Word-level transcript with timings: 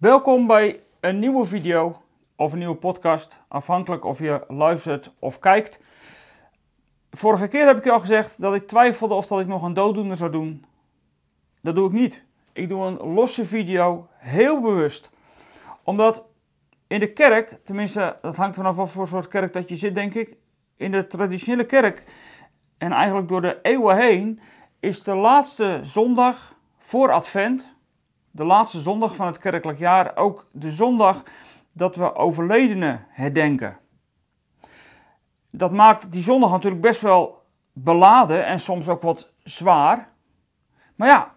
Welkom 0.00 0.46
bij 0.46 0.80
een 1.00 1.18
nieuwe 1.18 1.46
video 1.46 2.02
of 2.36 2.52
een 2.52 2.58
nieuwe 2.58 2.76
podcast, 2.76 3.38
afhankelijk 3.48 4.04
of 4.04 4.18
je 4.18 4.44
luistert 4.48 5.12
of 5.18 5.38
kijkt. 5.38 5.80
Vorige 7.10 7.48
keer 7.48 7.66
heb 7.66 7.76
ik 7.76 7.84
je 7.84 7.90
al 7.90 8.00
gezegd 8.00 8.40
dat 8.40 8.54
ik 8.54 8.68
twijfelde 8.68 9.14
of 9.14 9.26
dat 9.26 9.40
ik 9.40 9.46
nog 9.46 9.62
een 9.62 9.74
dooddoener 9.74 10.16
zou 10.16 10.30
doen. 10.30 10.64
Dat 11.62 11.74
doe 11.74 11.86
ik 11.86 11.92
niet. 11.92 12.24
Ik 12.52 12.68
doe 12.68 12.84
een 12.84 12.96
losse 12.96 13.46
video, 13.46 14.08
heel 14.16 14.60
bewust. 14.60 15.10
Omdat 15.84 16.26
in 16.86 17.00
de 17.00 17.12
kerk, 17.12 17.58
tenminste 17.64 18.18
dat 18.22 18.36
hangt 18.36 18.56
vanaf 18.56 18.76
wat 18.76 18.90
voor 18.90 19.08
soort 19.08 19.28
kerk 19.28 19.52
dat 19.52 19.68
je 19.68 19.76
zit 19.76 19.94
denk 19.94 20.14
ik. 20.14 20.36
In 20.76 20.92
de 20.92 21.06
traditionele 21.06 21.66
kerk 21.66 22.04
en 22.78 22.92
eigenlijk 22.92 23.28
door 23.28 23.40
de 23.40 23.58
eeuwen 23.62 23.96
heen 23.96 24.40
is 24.78 25.02
de 25.02 25.14
laatste 25.14 25.80
zondag 25.82 26.54
voor 26.78 27.12
Advent, 27.12 27.78
de 28.30 28.44
laatste 28.44 28.80
zondag 28.80 29.16
van 29.16 29.26
het 29.26 29.38
kerkelijk 29.38 29.78
jaar, 29.78 30.16
ook 30.16 30.48
de 30.52 30.70
zondag 30.70 31.22
dat 31.72 31.96
we 31.96 32.14
overledenen 32.14 33.06
herdenken. 33.08 33.78
Dat 35.50 35.72
maakt 35.72 36.12
die 36.12 36.22
zondag 36.22 36.50
natuurlijk 36.50 36.82
best 36.82 37.00
wel 37.00 37.42
beladen 37.72 38.46
en 38.46 38.60
soms 38.60 38.88
ook 38.88 39.02
wat 39.02 39.32
zwaar. 39.42 40.08
Maar 40.94 41.08
ja, 41.08 41.32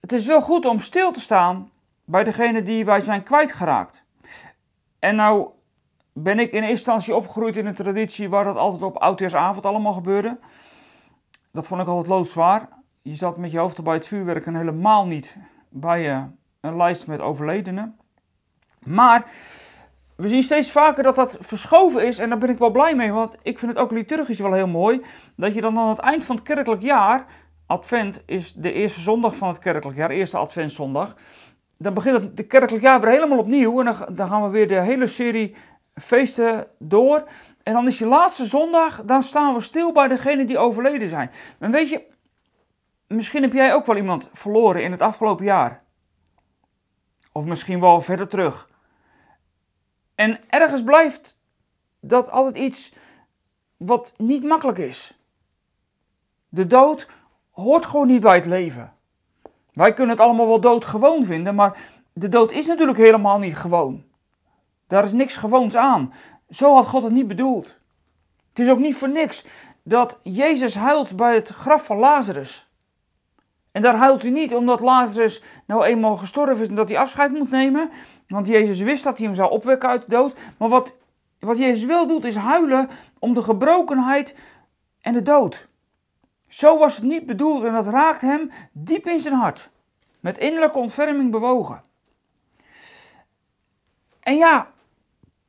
het 0.00 0.12
is 0.12 0.26
wel 0.26 0.40
goed 0.40 0.66
om 0.66 0.80
stil 0.80 1.12
te 1.12 1.20
staan 1.20 1.70
bij 2.04 2.24
degene 2.24 2.62
die 2.62 2.84
wij 2.84 3.00
zijn 3.00 3.22
kwijtgeraakt. 3.22 4.04
En 4.98 5.16
nou 5.16 5.48
ben 6.12 6.38
ik 6.38 6.52
in 6.52 6.58
eerste 6.58 6.70
instantie 6.70 7.14
opgegroeid 7.14 7.56
in 7.56 7.66
een 7.66 7.74
traditie 7.74 8.28
waar 8.28 8.44
dat 8.44 8.56
altijd 8.56 8.82
op 8.82 8.96
oudjaarsavond 8.96 9.66
allemaal 9.66 9.92
gebeurde. 9.92 10.38
Dat 11.52 11.66
vond 11.66 11.80
ik 11.80 11.86
altijd 11.86 12.06
loodzwaar. 12.06 12.68
Je 13.02 13.14
zat 13.14 13.36
met 13.36 13.50
je 13.50 13.58
hoofd 13.58 13.82
bij 13.82 13.94
het 13.94 14.06
vuurwerk 14.06 14.46
en 14.46 14.54
helemaal 14.54 15.06
niet 15.06 15.36
bij 15.70 16.10
uh, 16.10 16.22
een 16.60 16.76
lijst 16.76 17.06
met 17.06 17.20
overledenen. 17.20 17.96
Maar 18.86 19.24
we 20.16 20.28
zien 20.28 20.42
steeds 20.42 20.70
vaker 20.70 21.02
dat 21.02 21.14
dat 21.14 21.36
verschoven 21.40 22.06
is 22.06 22.18
en 22.18 22.28
daar 22.28 22.38
ben 22.38 22.48
ik 22.48 22.58
wel 22.58 22.70
blij 22.70 22.94
mee, 22.94 23.12
want 23.12 23.36
ik 23.42 23.58
vind 23.58 23.72
het 23.72 23.80
ook 23.80 23.90
liturgisch 23.90 24.40
wel 24.40 24.52
heel 24.52 24.68
mooi 24.68 25.02
dat 25.36 25.54
je 25.54 25.60
dan 25.60 25.78
aan 25.78 25.88
het 25.88 25.98
eind 25.98 26.24
van 26.24 26.36
het 26.36 26.44
kerkelijk 26.44 26.82
jaar, 26.82 27.26
Advent 27.66 28.22
is 28.26 28.52
de 28.52 28.72
eerste 28.72 29.00
zondag 29.00 29.36
van 29.36 29.48
het 29.48 29.58
kerkelijk 29.58 29.98
jaar, 29.98 30.10
eerste 30.10 30.36
Adventzondag, 30.36 31.16
dan 31.78 31.94
begint 31.94 32.20
het 32.20 32.36
de 32.36 32.46
kerkelijk 32.46 32.84
jaar 32.84 33.00
weer 33.00 33.10
helemaal 33.10 33.38
opnieuw 33.38 33.80
en 33.80 33.84
dan, 33.84 34.14
dan 34.14 34.28
gaan 34.28 34.42
we 34.42 34.48
weer 34.48 34.68
de 34.68 34.80
hele 34.80 35.06
serie 35.06 35.54
feesten 35.94 36.66
door. 36.78 37.28
En 37.62 37.72
dan 37.72 37.86
is 37.86 37.98
je 37.98 38.06
laatste 38.06 38.44
zondag, 38.44 39.04
dan 39.04 39.22
staan 39.22 39.54
we 39.54 39.60
stil 39.60 39.92
bij 39.92 40.08
degenen 40.08 40.46
die 40.46 40.58
overleden 40.58 41.08
zijn. 41.08 41.30
En 41.58 41.70
weet 41.70 41.88
je, 41.88 42.02
misschien 43.14 43.42
heb 43.42 43.52
jij 43.52 43.74
ook 43.74 43.86
wel 43.86 43.96
iemand 43.96 44.28
verloren 44.32 44.82
in 44.82 44.90
het 44.90 45.02
afgelopen 45.02 45.44
jaar. 45.44 45.82
Of 47.32 47.44
misschien 47.44 47.80
wel 47.80 48.00
verder 48.00 48.28
terug. 48.28 48.68
En 50.14 50.40
ergens 50.48 50.82
blijft 50.82 51.40
dat 52.00 52.30
altijd 52.30 52.56
iets 52.56 52.94
wat 53.76 54.14
niet 54.16 54.42
makkelijk 54.42 54.78
is. 54.78 55.18
De 56.48 56.66
dood 56.66 57.08
hoort 57.50 57.86
gewoon 57.86 58.06
niet 58.06 58.20
bij 58.20 58.34
het 58.34 58.46
leven. 58.46 58.92
Wij 59.72 59.94
kunnen 59.94 60.16
het 60.16 60.24
allemaal 60.24 60.46
wel 60.46 60.60
doodgewoon 60.60 61.24
vinden, 61.24 61.54
maar 61.54 61.78
de 62.12 62.28
dood 62.28 62.52
is 62.52 62.66
natuurlijk 62.66 62.98
helemaal 62.98 63.38
niet 63.38 63.56
gewoon. 63.56 64.04
Daar 64.86 65.04
is 65.04 65.12
niks 65.12 65.36
gewoons 65.36 65.76
aan. 65.76 66.12
Zo 66.48 66.74
had 66.74 66.86
God 66.86 67.02
het 67.02 67.12
niet 67.12 67.28
bedoeld. 67.28 67.78
Het 68.48 68.58
is 68.58 68.68
ook 68.68 68.78
niet 68.78 68.96
voor 68.96 69.08
niks 69.08 69.46
dat 69.82 70.20
Jezus 70.22 70.74
huilt 70.74 71.16
bij 71.16 71.34
het 71.34 71.48
graf 71.48 71.84
van 71.84 71.98
Lazarus. 71.98 72.69
En 73.72 73.82
daar 73.82 73.94
huilt 73.94 74.22
hij 74.22 74.30
niet 74.30 74.54
omdat 74.54 74.80
Lazarus 74.80 75.42
nou 75.66 75.84
eenmaal 75.84 76.16
gestorven 76.16 76.62
is 76.62 76.68
en 76.68 76.74
dat 76.74 76.88
hij 76.88 76.98
afscheid 76.98 77.32
moet 77.32 77.50
nemen. 77.50 77.90
Want 78.28 78.46
Jezus 78.46 78.80
wist 78.80 79.04
dat 79.04 79.16
hij 79.16 79.26
hem 79.26 79.34
zou 79.34 79.50
opwekken 79.50 79.88
uit 79.88 80.00
de 80.00 80.10
dood. 80.10 80.38
Maar 80.56 80.68
wat, 80.68 80.96
wat 81.38 81.58
Jezus 81.58 81.84
wil 81.84 82.06
doet 82.06 82.24
is 82.24 82.36
huilen 82.36 82.88
om 83.18 83.34
de 83.34 83.42
gebrokenheid 83.42 84.34
en 85.00 85.12
de 85.12 85.22
dood. 85.22 85.68
Zo 86.48 86.78
was 86.78 86.96
het 86.96 87.04
niet 87.04 87.26
bedoeld 87.26 87.64
en 87.64 87.72
dat 87.72 87.86
raakt 87.86 88.20
hem 88.20 88.50
diep 88.72 89.06
in 89.06 89.20
zijn 89.20 89.34
hart. 89.34 89.70
Met 90.20 90.38
innerlijke 90.38 90.78
ontferming 90.78 91.30
bewogen. 91.30 91.82
En 94.20 94.36
ja, 94.36 94.70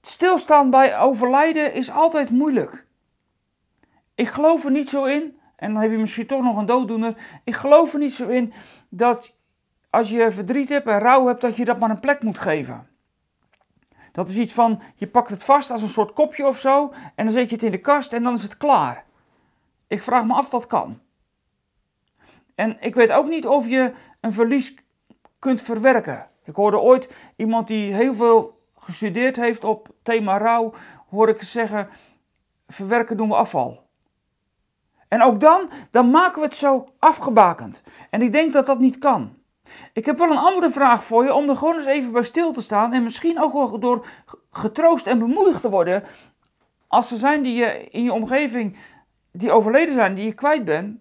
stilstaan 0.01 0.69
bij 0.69 0.99
overlijden 0.99 1.73
is 1.73 1.91
altijd 1.91 2.29
moeilijk. 2.29 2.85
Ik 4.15 4.27
geloof 4.27 4.65
er 4.65 4.71
niet 4.71 4.89
zo 4.89 5.05
in, 5.05 5.39
en 5.61 5.73
dan 5.73 5.81
heb 5.81 5.91
je 5.91 5.97
misschien 5.97 6.27
toch 6.27 6.43
nog 6.43 6.57
een 6.57 6.65
dooddoener. 6.65 7.15
Ik 7.43 7.55
geloof 7.55 7.93
er 7.93 7.99
niet 7.99 8.13
zo 8.13 8.27
in 8.27 8.53
dat 8.89 9.35
als 9.89 10.09
je 10.09 10.31
verdriet 10.31 10.69
hebt 10.69 10.87
en 10.87 10.99
rouw 10.99 11.27
hebt, 11.27 11.41
dat 11.41 11.55
je 11.55 11.65
dat 11.65 11.79
maar 11.79 11.89
een 11.89 11.99
plek 11.99 12.23
moet 12.23 12.37
geven. 12.37 12.87
Dat 14.11 14.29
is 14.29 14.35
iets 14.35 14.53
van, 14.53 14.81
je 14.95 15.07
pakt 15.07 15.29
het 15.29 15.43
vast 15.43 15.71
als 15.71 15.81
een 15.81 15.89
soort 15.89 16.13
kopje 16.13 16.47
of 16.47 16.59
zo, 16.59 16.93
en 17.15 17.25
dan 17.25 17.33
zet 17.33 17.49
je 17.49 17.55
het 17.55 17.63
in 17.63 17.71
de 17.71 17.81
kast 17.81 18.13
en 18.13 18.23
dan 18.23 18.33
is 18.33 18.43
het 18.43 18.57
klaar. 18.57 19.05
Ik 19.87 20.03
vraag 20.03 20.25
me 20.25 20.33
af 20.33 20.49
dat 20.49 20.67
kan. 20.67 20.99
En 22.55 22.77
ik 22.79 22.95
weet 22.95 23.11
ook 23.11 23.27
niet 23.27 23.47
of 23.47 23.67
je 23.67 23.93
een 24.21 24.33
verlies 24.33 24.75
kunt 25.39 25.61
verwerken. 25.61 26.29
Ik 26.43 26.55
hoorde 26.55 26.79
ooit 26.79 27.09
iemand 27.35 27.67
die 27.67 27.93
heel 27.93 28.13
veel 28.13 28.61
gestudeerd 28.77 29.35
heeft 29.35 29.63
op 29.63 29.89
thema 30.03 30.37
rouw, 30.37 30.73
hoor 31.09 31.29
ik 31.29 31.41
zeggen, 31.41 31.89
verwerken 32.67 33.17
doen 33.17 33.29
we 33.29 33.35
afval. 33.35 33.89
En 35.11 35.21
ook 35.21 35.39
dan, 35.39 35.69
dan 35.91 36.09
maken 36.09 36.39
we 36.39 36.45
het 36.45 36.55
zo 36.55 36.87
afgebakend. 36.99 37.81
En 38.09 38.21
ik 38.21 38.31
denk 38.31 38.53
dat 38.53 38.65
dat 38.65 38.79
niet 38.79 38.97
kan. 38.97 39.37
Ik 39.93 40.05
heb 40.05 40.17
wel 40.17 40.31
een 40.31 40.37
andere 40.37 40.69
vraag 40.69 41.03
voor 41.03 41.23
je 41.23 41.33
om 41.33 41.49
er 41.49 41.57
gewoon 41.57 41.75
eens 41.75 41.85
even 41.85 42.11
bij 42.11 42.23
stil 42.23 42.51
te 42.51 42.61
staan 42.61 42.93
en 42.93 43.03
misschien 43.03 43.39
ook 43.39 43.53
wel 43.53 43.79
door 43.79 44.05
getroost 44.51 45.07
en 45.07 45.19
bemoedigd 45.19 45.61
te 45.61 45.69
worden 45.69 46.03
als 46.87 47.11
er 47.11 47.17
zijn 47.17 47.43
die 47.43 47.55
je 47.55 47.87
in 47.89 48.03
je 48.03 48.13
omgeving 48.13 48.77
die 49.31 49.51
overleden 49.51 49.93
zijn, 49.93 50.15
die 50.15 50.25
je 50.25 50.33
kwijt 50.33 50.65
bent. 50.65 50.99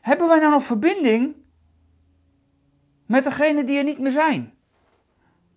Hebben 0.00 0.28
wij 0.28 0.38
nou 0.38 0.50
nog 0.50 0.64
verbinding 0.64 1.36
met 3.06 3.24
degene 3.24 3.64
die 3.64 3.78
er 3.78 3.84
niet 3.84 3.98
meer 3.98 4.10
zijn? 4.10 4.54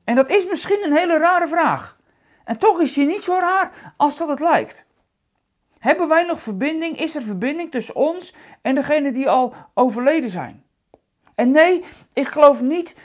En 0.04 0.16
dat 0.16 0.30
is 0.30 0.46
misschien 0.48 0.84
een 0.84 0.98
hele 0.98 1.18
rare 1.18 1.48
vraag. 1.48 1.98
En 2.44 2.58
toch 2.58 2.82
is 2.82 2.94
die 2.94 3.06
niet 3.06 3.24
zo 3.24 3.34
raar 3.34 3.94
als 3.98 4.18
dat 4.18 4.30
het 4.30 4.40
lijkt. 4.40 4.86
Hebben 5.86 6.08
wij 6.08 6.24
nog 6.24 6.42
verbinding? 6.42 7.00
Is 7.00 7.16
er 7.16 7.22
verbinding 7.22 7.72
tussen 7.72 7.96
ons 7.96 8.36
en 8.62 8.76
degene 8.76 9.12
die 9.12 9.30
al 9.30 9.54
overleden 9.74 10.30
zijn? 10.30 10.64
En 11.36 11.52
nee, 11.52 11.84
ik 12.14 12.28
geloof 12.28 12.62
niet 12.62 12.96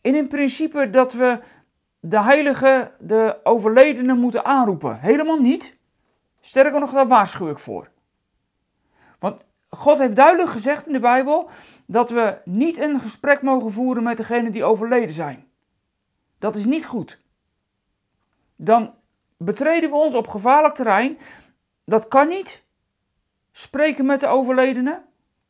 in 0.00 0.14
in 0.14 0.28
principe 0.28 0.90
dat 0.90 1.12
we 1.12 1.40
de 2.00 2.22
heilige, 2.22 2.90
de 2.98 3.40
overledenen 3.42 4.18
moeten 4.18 4.44
aanroepen. 4.44 5.00
Helemaal 5.00 5.40
niet. 5.40 5.76
Sterker 6.40 6.80
nog, 6.80 6.92
daar 6.92 7.06
waarschuw 7.06 7.50
ik 7.50 7.58
voor. 7.58 7.90
Want 9.18 9.42
God 9.68 9.98
heeft 9.98 10.16
duidelijk 10.16 10.50
gezegd 10.50 10.86
in 10.86 10.92
de 10.92 11.00
Bijbel 11.00 11.50
dat 11.86 12.10
we 12.10 12.38
niet 12.44 12.78
een 12.78 13.00
gesprek 13.00 13.42
mogen 13.42 13.72
voeren 13.72 14.02
met 14.02 14.16
degene 14.16 14.50
die 14.50 14.64
overleden 14.64 15.14
zijn. 15.14 15.46
Dat 16.38 16.56
is 16.56 16.64
niet 16.64 16.86
goed. 16.86 17.20
Dan 18.56 18.94
betreden 19.36 19.90
we 19.90 19.96
ons 19.96 20.14
op 20.14 20.28
gevaarlijk 20.28 20.74
terrein. 20.74 21.18
Dat 21.92 22.08
kan 22.08 22.28
niet. 22.28 22.62
Spreken 23.50 24.06
met 24.06 24.20
de 24.20 24.26
overledene. 24.26 25.02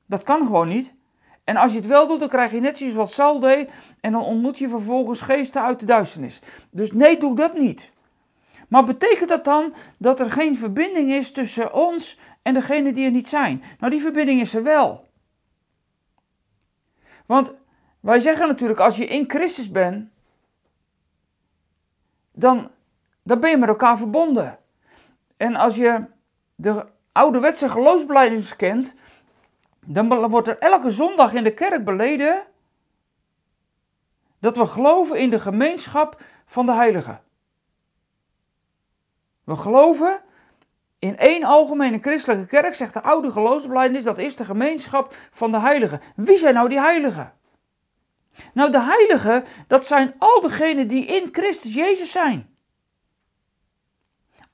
Dat 0.06 0.22
kan 0.22 0.46
gewoon 0.46 0.68
niet. 0.68 0.94
En 1.44 1.56
als 1.56 1.72
je 1.72 1.78
het 1.78 1.86
wel 1.86 2.06
doet, 2.06 2.20
dan 2.20 2.28
krijg 2.28 2.50
je 2.50 2.60
net 2.60 2.78
zoals 2.78 3.16
wat 3.16 3.42
deed. 3.42 3.70
En 4.00 4.12
dan 4.12 4.22
ontmoet 4.22 4.58
je 4.58 4.68
vervolgens 4.68 5.20
geesten 5.20 5.62
uit 5.62 5.80
de 5.80 5.86
duisternis. 5.86 6.40
Dus 6.70 6.92
nee, 6.92 7.18
doe 7.18 7.36
dat 7.36 7.54
niet. 7.58 7.92
Maar 8.68 8.84
betekent 8.84 9.28
dat 9.28 9.44
dan 9.44 9.74
dat 9.98 10.20
er 10.20 10.30
geen 10.30 10.56
verbinding 10.56 11.12
is 11.12 11.32
tussen 11.32 11.72
ons 11.72 12.18
en 12.42 12.54
degene 12.54 12.92
die 12.92 13.04
er 13.04 13.10
niet 13.10 13.28
zijn? 13.28 13.62
Nou, 13.78 13.92
die 13.92 14.02
verbinding 14.02 14.40
is 14.40 14.54
er 14.54 14.62
wel. 14.62 15.08
Want 17.26 17.54
wij 18.00 18.20
zeggen 18.20 18.46
natuurlijk, 18.46 18.80
als 18.80 18.96
je 18.96 19.06
in 19.06 19.30
Christus 19.30 19.70
bent, 19.70 20.08
dan, 22.32 22.70
dan 23.22 23.40
ben 23.40 23.50
je 23.50 23.56
met 23.56 23.68
elkaar 23.68 23.96
verbonden. 23.96 24.58
En 25.36 25.56
als 25.56 25.76
je 25.76 26.10
de 26.62 26.86
ouderwetse 27.12 27.68
geloofsbeleidings 27.68 28.56
kent, 28.56 28.94
dan 29.86 30.28
wordt 30.28 30.48
er 30.48 30.58
elke 30.58 30.90
zondag 30.90 31.32
in 31.32 31.44
de 31.44 31.54
kerk 31.54 31.84
beleden 31.84 32.46
dat 34.40 34.56
we 34.56 34.66
geloven 34.66 35.18
in 35.18 35.30
de 35.30 35.40
gemeenschap 35.40 36.22
van 36.44 36.66
de 36.66 36.72
heiligen. 36.72 37.22
We 39.44 39.56
geloven 39.56 40.22
in 40.98 41.16
één 41.18 41.44
algemene 41.44 41.98
christelijke 41.98 42.46
kerk, 42.46 42.74
zegt 42.74 42.94
de 42.94 43.02
oude 43.02 43.30
geloofsbelijdenis, 43.30 44.04
dat 44.04 44.18
is 44.18 44.36
de 44.36 44.44
gemeenschap 44.44 45.16
van 45.30 45.52
de 45.52 45.60
heiligen. 45.60 46.00
Wie 46.16 46.36
zijn 46.36 46.54
nou 46.54 46.68
die 46.68 46.80
heiligen? 46.80 47.34
Nou, 48.54 48.70
de 48.70 48.80
heiligen, 48.80 49.44
dat 49.66 49.86
zijn 49.86 50.14
al 50.18 50.40
degenen 50.40 50.88
die 50.88 51.06
in 51.06 51.28
Christus 51.32 51.74
Jezus 51.74 52.10
zijn. 52.10 52.56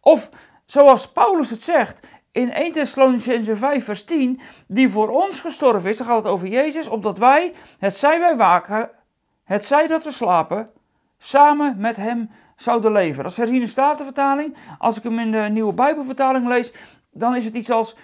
Of 0.00 0.30
zoals 0.70 1.12
Paulus 1.12 1.50
het 1.50 1.62
zegt 1.62 2.06
in 2.32 2.52
1 2.52 2.72
Thessalonicense 2.72 3.56
5 3.56 3.84
vers 3.84 4.04
10, 4.04 4.40
die 4.66 4.88
voor 4.88 5.08
ons 5.08 5.40
gestorven 5.40 5.90
is, 5.90 5.98
dan 5.98 6.06
gaat 6.06 6.16
het 6.16 6.32
over 6.32 6.48
Jezus, 6.48 6.88
opdat 6.88 7.18
wij, 7.18 7.54
het 7.78 7.94
zij 7.94 8.20
wij 8.20 8.36
waken, 8.36 8.90
het 9.44 9.64
zij 9.64 9.86
dat 9.86 10.04
we 10.04 10.10
slapen, 10.10 10.70
samen 11.18 11.74
met 11.78 11.96
hem 11.96 12.30
zouden 12.56 12.92
leven. 12.92 13.24
Is 13.24 13.36
herziene 13.36 13.66
statenvertaling. 13.66 14.56
Als 14.78 14.96
ik 14.96 15.02
hem 15.02 15.18
in 15.18 15.30
de 15.30 15.48
nieuwe 15.50 15.72
Bijbelvertaling 15.72 16.46
lees, 16.46 16.72
dan 17.10 17.36
is 17.36 17.44
het 17.44 17.54
iets 17.54 17.70
als 17.70 17.96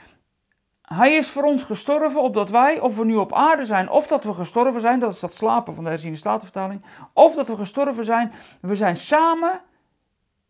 hij 0.83 1.15
is 1.15 1.29
voor 1.29 1.43
ons 1.43 1.63
gestorven, 1.63 2.23
opdat 2.23 2.51
wij, 2.51 2.81
of 2.81 2.97
we 2.97 3.05
nu 3.05 3.15
op 3.15 3.33
aarde 3.33 3.65
zijn, 3.65 3.91
of 3.91 4.07
dat 4.07 4.25
we 4.25 4.35
gestorven 4.35 4.81
zijn, 4.81 5.01
dat 5.01 5.15
is 5.15 5.21
dat 5.21 5.35
slapen 5.35 5.75
van 5.75 5.85
de 5.85 5.91
herziene 5.91 6.17
statenvertaling, 6.17 6.85
of 7.13 7.35
dat 7.35 7.49
we 7.49 7.57
gestorven 7.57 8.05
zijn, 8.05 8.33
we 8.61 8.75
zijn 8.75 8.97
samen 8.97 9.61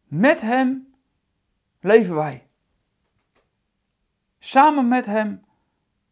met 0.09 0.41
hem, 0.41 0.94
leven 1.85 2.15
wij. 2.15 2.47
Samen 4.39 4.89
met 4.89 5.07
hem 5.07 5.45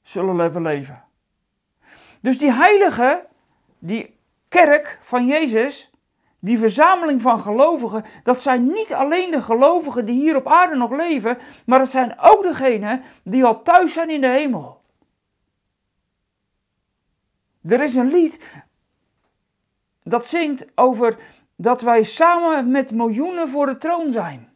zullen 0.03 0.53
we 0.53 0.61
leven. 0.61 1.05
Dus 2.21 2.39
die 2.39 2.53
heilige, 2.53 3.27
die 3.79 4.19
kerk 4.49 4.99
van 5.01 5.27
Jezus, 5.27 5.91
die 6.39 6.59
verzameling 6.59 7.23
van 7.23 7.41
gelovigen, 7.41 8.05
dat 8.23 8.43
zijn 8.43 8.67
niet 8.67 8.95
alleen 8.95 9.31
de 9.31 9.43
gelovigen 9.43 10.07
die 10.07 10.21
hier 10.21 10.37
op 10.37 10.47
aarde 10.47 10.77
nog 10.77 10.91
leven, 10.91 11.39
maar 11.67 11.81
het 11.81 11.91
zijn 11.91 12.15
ook 12.21 12.43
degenen 12.43 13.03
die 13.25 13.45
al 13.45 13.63
thuis 13.63 13.93
zijn 13.93 14.11
in 14.11 14.21
de 14.21 14.27
hemel. 14.27 14.83
Er 17.63 17.83
is 17.83 17.95
een 17.95 18.11
lied 18.11 18.41
dat 20.03 20.27
zingt 20.27 20.67
over 20.75 21.19
dat 21.57 21.81
wij 21.81 22.03
samen 22.03 22.71
met 22.71 22.93
miljoenen 22.93 23.49
voor 23.49 23.67
de 23.67 23.79
troon 23.79 24.11
zijn. 24.11 24.52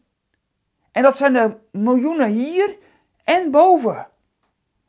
En 0.96 1.02
dat 1.02 1.16
zijn 1.16 1.32
de 1.32 1.56
miljoenen 1.70 2.28
hier 2.28 2.76
en 3.25 3.50
boven. 3.50 4.06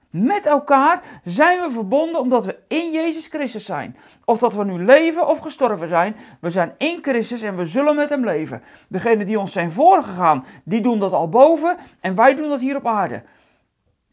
Met 0.10 0.46
elkaar 0.46 1.02
zijn 1.24 1.60
we 1.60 1.70
verbonden 1.70 2.22
omdat 2.22 2.46
we 2.46 2.60
in 2.68 2.92
Jezus 2.92 3.28
Christus 3.28 3.66
zijn. 3.66 3.98
Of 4.26 4.38
dat 4.38 4.54
we 4.54 4.64
nu 4.64 4.84
leven 4.86 5.28
of 5.28 5.40
gestorven 5.40 5.88
zijn, 5.88 6.16
we 6.42 6.50
zijn 6.50 6.76
in 6.78 7.00
Christus 7.02 7.42
en 7.42 7.56
we 7.56 7.66
zullen 7.66 7.96
met 7.96 8.10
Hem 8.10 8.24
leven. 8.24 8.64
Degenen 8.88 9.26
die 9.26 9.40
ons 9.40 9.52
zijn 9.52 9.72
voorgegaan, 9.72 10.46
die 10.64 10.82
doen 10.82 11.00
dat 11.00 11.12
al 11.12 11.30
boven 11.30 11.78
en 12.00 12.16
wij 12.16 12.36
doen 12.36 12.50
dat 12.50 12.60
hier 12.60 12.76
op 12.76 12.88
aarde. 12.88 13.24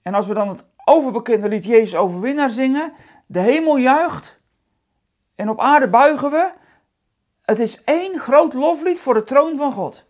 En 0.03 0.15
als 0.15 0.27
we 0.27 0.35
dan 0.35 0.49
het 0.49 0.65
overbekende 0.85 1.49
lied 1.49 1.65
Jezus 1.65 1.97
overwinnaar 1.97 2.51
zingen, 2.51 2.93
de 3.27 3.41
hemel 3.41 3.77
juicht 3.77 4.41
en 5.35 5.49
op 5.49 5.61
aarde 5.61 5.89
buigen 5.89 6.31
we. 6.31 6.53
Het 7.43 7.59
is 7.59 7.85
één 7.85 8.19
groot 8.19 8.55
loflied 8.55 9.01
voor 9.01 9.15
de 9.15 9.25
troon 9.25 9.57
van 9.57 9.73
God. 9.73 10.07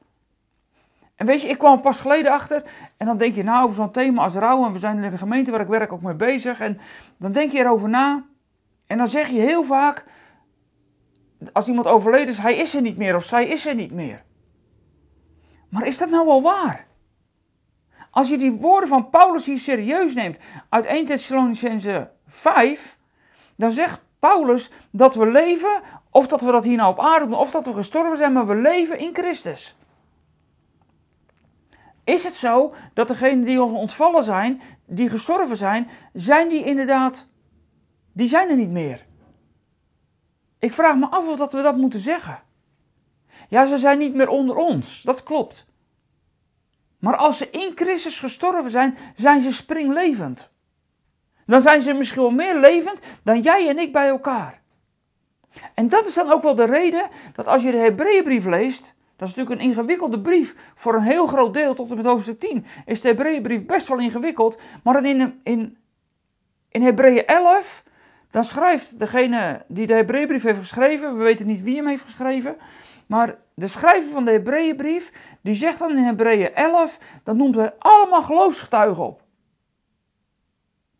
En 1.16 1.26
weet 1.26 1.42
je, 1.42 1.48
ik 1.48 1.58
kwam 1.58 1.80
pas 1.80 2.00
geleden 2.00 2.32
achter 2.32 2.62
en 2.96 3.06
dan 3.06 3.18
denk 3.18 3.34
je 3.34 3.42
nou 3.42 3.64
over 3.64 3.74
zo'n 3.74 3.90
thema 3.90 4.22
als 4.22 4.34
rouw 4.34 4.64
en 4.64 4.72
we 4.72 4.78
zijn 4.78 5.02
in 5.02 5.10
de 5.10 5.18
gemeente 5.18 5.50
waar 5.50 5.60
ik 5.60 5.66
werk 5.66 5.92
ook 5.92 6.02
mee 6.02 6.14
bezig 6.14 6.60
en 6.60 6.80
dan 7.18 7.32
denk 7.32 7.52
je 7.52 7.58
erover 7.58 7.88
na 7.88 8.24
en 8.86 8.98
dan 8.98 9.08
zeg 9.08 9.28
je 9.28 9.40
heel 9.40 9.64
vaak 9.64 10.04
als 11.52 11.68
iemand 11.68 11.86
overleden 11.86 12.28
is, 12.28 12.38
hij 12.38 12.56
is 12.56 12.74
er 12.74 12.82
niet 12.82 12.96
meer 12.96 13.16
of 13.16 13.24
zij 13.24 13.46
is 13.46 13.66
er 13.66 13.74
niet 13.74 13.92
meer. 13.92 14.24
Maar 15.68 15.86
is 15.86 15.98
dat 15.98 16.10
nou 16.10 16.26
wel 16.26 16.42
waar? 16.42 16.86
Als 18.10 18.28
je 18.28 18.38
die 18.38 18.52
woorden 18.52 18.88
van 18.88 19.10
Paulus 19.10 19.46
hier 19.46 19.58
serieus 19.58 20.14
neemt 20.14 20.38
uit 20.68 20.86
1 20.86 21.06
Thessalonicense 21.06 22.10
5, 22.26 22.98
dan 23.56 23.72
zegt 23.72 24.00
Paulus 24.18 24.70
dat 24.90 25.14
we 25.14 25.26
leven, 25.26 25.80
of 26.10 26.26
dat 26.26 26.40
we 26.40 26.52
dat 26.52 26.64
hier 26.64 26.76
nou 26.76 26.90
op 26.90 27.00
aarde 27.00 27.24
doen, 27.24 27.38
of 27.38 27.50
dat 27.50 27.66
we 27.66 27.74
gestorven 27.74 28.16
zijn, 28.16 28.32
maar 28.32 28.46
we 28.46 28.54
leven 28.54 28.98
in 28.98 29.14
Christus. 29.14 29.76
Is 32.04 32.24
het 32.24 32.34
zo 32.34 32.74
dat 32.94 33.08
degenen 33.08 33.44
die 33.44 33.62
ons 33.62 33.72
ontvallen 33.72 34.24
zijn, 34.24 34.60
die 34.86 35.08
gestorven 35.08 35.56
zijn, 35.56 35.88
zijn 36.12 36.48
die 36.48 36.64
inderdaad, 36.64 37.26
die 38.12 38.28
zijn 38.28 38.50
er 38.50 38.56
niet 38.56 38.70
meer? 38.70 39.06
Ik 40.58 40.72
vraag 40.72 40.96
me 40.96 41.06
af 41.06 41.28
of 41.28 41.36
dat 41.36 41.52
we 41.52 41.62
dat 41.62 41.76
moeten 41.76 42.00
zeggen. 42.00 42.42
Ja, 43.48 43.66
ze 43.66 43.78
zijn 43.78 43.98
niet 43.98 44.14
meer 44.14 44.28
onder 44.28 44.56
ons, 44.56 45.02
dat 45.02 45.22
klopt. 45.22 45.66
Maar 46.98 47.16
als 47.16 47.38
ze 47.38 47.50
in 47.50 47.72
Christus 47.74 48.18
gestorven 48.18 48.70
zijn, 48.70 48.96
zijn 49.14 49.40
ze 49.40 49.52
springlevend. 49.52 50.50
Dan 51.46 51.62
zijn 51.62 51.82
ze 51.82 51.92
misschien 51.92 52.20
wel 52.22 52.30
meer 52.30 52.58
levend 52.58 52.98
dan 53.22 53.40
jij 53.40 53.68
en 53.68 53.78
ik 53.78 53.92
bij 53.92 54.08
elkaar. 54.08 54.62
En 55.74 55.88
dat 55.88 56.06
is 56.06 56.14
dan 56.14 56.32
ook 56.32 56.42
wel 56.42 56.54
de 56.54 56.64
reden 56.64 57.08
dat 57.34 57.46
als 57.46 57.62
je 57.62 57.70
de 57.70 57.76
Hebreeënbrief 57.76 58.44
leest, 58.44 58.93
dat 59.16 59.28
is 59.28 59.34
natuurlijk 59.34 59.60
een 59.60 59.68
ingewikkelde 59.68 60.20
brief. 60.20 60.54
Voor 60.74 60.94
een 60.94 61.02
heel 61.02 61.26
groot 61.26 61.54
deel, 61.54 61.74
tot 61.74 61.90
en 61.90 61.96
met 61.96 62.06
hoofdstuk 62.06 62.40
10, 62.40 62.66
is 62.86 63.00
de 63.00 63.08
Hebreeënbrief 63.08 63.66
best 63.66 63.88
wel 63.88 63.98
ingewikkeld. 63.98 64.58
Maar 64.82 65.04
in, 65.04 65.40
in, 65.42 65.78
in 66.68 66.82
Hebreeën 66.82 67.26
11, 67.26 67.84
dan 68.30 68.44
schrijft 68.44 68.98
degene 68.98 69.64
die 69.68 69.86
de 69.86 69.94
Hebreeënbrief 69.94 70.42
heeft 70.42 70.58
geschreven, 70.58 71.16
we 71.16 71.22
weten 71.22 71.46
niet 71.46 71.62
wie 71.62 71.76
hem 71.76 71.86
heeft 71.86 72.02
geschreven, 72.02 72.56
maar 73.06 73.38
de 73.54 73.68
schrijver 73.68 74.12
van 74.12 74.24
de 74.24 74.30
Hebreeënbrief, 74.30 75.12
die 75.42 75.54
zegt 75.54 75.78
dan 75.78 75.90
in 75.90 76.04
Hebreeën 76.04 76.54
11, 76.54 76.98
dan 77.22 77.36
noemt 77.36 77.54
hij 77.54 77.74
allemaal 77.78 78.22
geloofsgetuigen 78.22 79.04
op. 79.04 79.22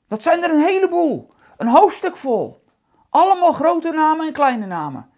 Dat 0.09 0.23
zijn 0.23 0.43
er 0.43 0.51
een 0.51 0.65
heleboel, 0.65 1.33
een 1.57 1.69
hoofdstuk 1.69 2.17
vol. 2.17 2.63
Allemaal 3.11 3.53
grote 3.53 3.93
namen 3.93 4.27
en 4.27 4.33
kleine 4.33 4.67
namen. 4.67 5.11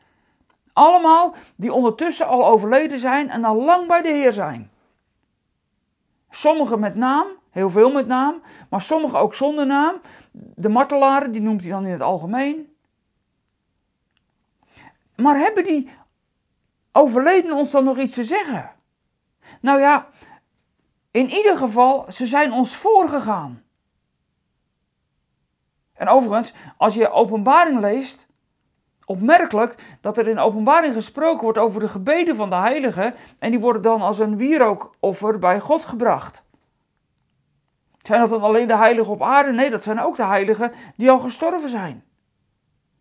Allemaal 0.77 1.35
die 1.57 1.73
ondertussen 1.73 2.27
al 2.27 2.47
overleden 2.47 2.99
zijn 2.99 3.31
en 3.31 3.45
al 3.45 3.57
lang 3.65 3.89
bij 3.89 4.03
de 4.03 4.09
Heer 4.09 4.33
zijn. 4.33 4.71
Sommigen 6.31 6.81
met 6.81 6.95
naam, 6.95 7.27
heel 7.51 7.71
veel 7.71 7.93
met 7.93 8.07
naam, 8.07 8.43
maar 8.71 8.83
sommigen 8.83 9.19
ook 9.19 9.35
zonder 9.35 9.67
naam. 9.67 10.01
De 10.33 10.69
martelaren, 10.69 11.33
die 11.33 11.41
noemt 11.41 11.61
hij 11.61 11.71
dan 11.71 11.85
in 11.85 11.93
het 11.93 12.01
algemeen. 12.01 12.77
Maar 15.15 15.39
hebben 15.39 15.65
die 15.65 15.91
overledenen 16.93 17.57
ons 17.57 17.71
dan 17.71 17.85
nog 17.85 17.99
iets 17.99 18.15
te 18.15 18.25
zeggen? 18.25 18.73
Nou 19.61 19.81
ja, 19.81 20.09
in 21.11 21.29
ieder 21.31 21.57
geval, 21.57 22.13
ze 22.13 22.27
zijn 22.27 22.53
ons 22.53 22.77
voorgegaan. 22.77 23.63
En 25.93 26.09
overigens, 26.09 26.55
als 26.77 26.95
je 26.95 27.11
openbaring 27.11 27.81
leest, 27.81 28.26
opmerkelijk 29.07 29.75
dat 30.01 30.19
er 30.19 30.29
in 30.29 30.39
openbaring 30.39 30.95
gesproken 30.95 31.43
wordt 31.43 31.59
over 31.59 31.81
de 31.81 31.89
gebeden 31.89 32.37
van 32.37 32.51
de 32.51 32.57
heiligen 32.57 33.15
en 33.39 33.51
die 33.51 33.61
worden 33.61 33.83
dan 33.83 34.03
als 34.03 34.19
een 34.19 34.37
wierookoffer 34.37 35.39
bij 35.39 35.61
God 35.61 35.85
gebracht. 35.85 36.45
Zijn 38.03 38.21
dat 38.21 38.31
dan 38.31 38.43
alleen 38.43 38.69
de 38.69 38.77
heiligen 38.77 39.13
op 39.13 39.23
aarde? 39.23 39.53
Nee, 39.53 39.71
dat 39.71 39.83
zijn 39.83 40.01
ook 40.01 40.17
de 40.17 40.25
heiligen 40.25 40.73
die 40.97 41.11
al 41.11 41.19
gestorven 41.19 41.71
zijn. 41.71 42.05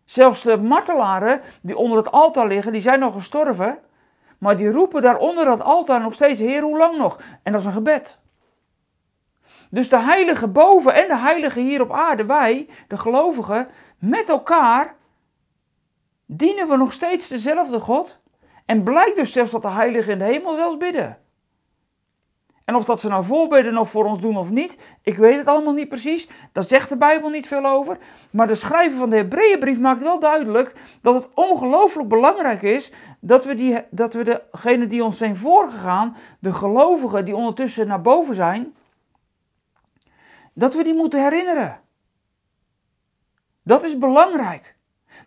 Zelfs 0.05 0.43
de 0.43 0.57
martelaren 0.57 1.41
die 1.61 1.77
onder 1.77 1.97
het 1.97 2.11
altaar 2.11 2.47
liggen, 2.47 2.71
die 2.71 2.81
zijn 2.81 3.03
al 3.03 3.11
gestorven, 3.11 3.79
maar 4.37 4.57
die 4.57 4.71
roepen 4.71 5.01
daar 5.01 5.17
onder 5.17 5.45
dat 5.45 5.62
altaar 5.62 6.01
nog 6.01 6.13
steeds, 6.13 6.39
Heer, 6.39 6.62
hoe 6.62 6.77
lang 6.77 6.97
nog? 6.97 7.19
En 7.43 7.51
dat 7.51 7.62
is 7.62 7.67
een 7.67 7.74
gebed. 7.74 8.19
Dus 9.69 9.89
de 9.89 10.00
heiligen 10.00 10.51
boven 10.51 10.93
en 10.93 11.07
de 11.07 11.17
heiligen 11.17 11.62
hier 11.62 11.81
op 11.81 11.91
aarde, 11.91 12.25
wij, 12.25 12.69
de 12.88 12.97
gelovigen, 12.97 13.67
met 14.00 14.29
elkaar 14.29 14.95
dienen 16.25 16.67
we 16.67 16.77
nog 16.77 16.94
steeds 16.94 17.27
dezelfde 17.27 17.79
God. 17.79 18.20
En 18.65 18.84
blijkt 18.84 19.15
dus 19.15 19.32
zelfs 19.32 19.51
dat 19.51 19.62
de 19.62 19.70
heiligen 19.70 20.12
in 20.12 20.20
de 20.20 20.25
hemel 20.25 20.55
zelfs 20.55 20.77
bidden. 20.77 21.20
En 22.65 22.75
of 22.75 22.86
dat 22.86 23.00
ze 23.00 23.08
nou 23.08 23.24
voorbeden 23.24 23.74
nog 23.74 23.89
voor 23.89 24.05
ons 24.05 24.20
doen 24.20 24.38
of 24.38 24.50
niet, 24.50 24.77
ik 25.01 25.17
weet 25.17 25.38
het 25.38 25.48
allemaal 25.48 25.74
niet 25.74 25.88
precies. 25.88 26.29
Daar 26.51 26.63
zegt 26.63 26.89
de 26.89 26.98
Bijbel 26.98 27.29
niet 27.29 27.48
veel 27.48 27.65
over. 27.65 27.98
Maar 28.32 28.48
de 28.48 28.55
schrijver 28.55 28.98
van 28.98 29.10
de 29.10 29.15
Hebreeënbrief 29.15 29.79
maakt 29.79 30.01
wel 30.01 30.20
duidelijk 30.20 30.74
dat 31.01 31.13
het 31.13 31.27
ongelooflijk 31.34 32.10
belangrijk 32.10 32.62
is 32.62 32.91
dat 33.20 33.46
we, 33.46 33.55
die, 33.55 33.82
dat 33.89 34.13
we 34.13 34.48
degenen 34.51 34.89
die 34.89 35.03
ons 35.03 35.17
zijn 35.17 35.36
voorgegaan, 35.36 36.15
de 36.39 36.53
gelovigen 36.53 37.25
die 37.25 37.36
ondertussen 37.36 37.88
naar 37.88 38.01
boven 38.01 38.36
zijn, 38.36 38.75
dat 40.53 40.74
we 40.74 40.84
die 40.84 40.96
moeten 40.96 41.24
herinneren. 41.24 41.82
Dat 43.63 43.84
is 43.84 43.98
belangrijk. 43.98 44.75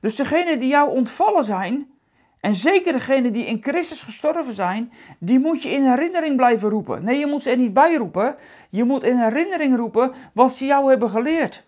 Dus 0.00 0.16
degenen 0.16 0.60
die 0.60 0.68
jou 0.68 0.90
ontvallen 0.90 1.44
zijn, 1.44 1.98
en 2.40 2.54
zeker 2.54 2.92
degenen 2.92 3.32
die 3.32 3.46
in 3.46 3.62
Christus 3.62 4.02
gestorven 4.02 4.54
zijn, 4.54 4.92
die 5.18 5.38
moet 5.38 5.62
je 5.62 5.68
in 5.68 5.82
herinnering 5.82 6.36
blijven 6.36 6.68
roepen. 6.68 7.04
Nee, 7.04 7.18
je 7.18 7.26
moet 7.26 7.42
ze 7.42 7.50
er 7.50 7.56
niet 7.56 7.74
bij 7.74 7.94
roepen. 7.94 8.36
Je 8.70 8.84
moet 8.84 9.02
in 9.02 9.16
herinnering 9.16 9.76
roepen 9.76 10.12
wat 10.32 10.54
ze 10.54 10.66
jou 10.66 10.90
hebben 10.90 11.10
geleerd. 11.10 11.66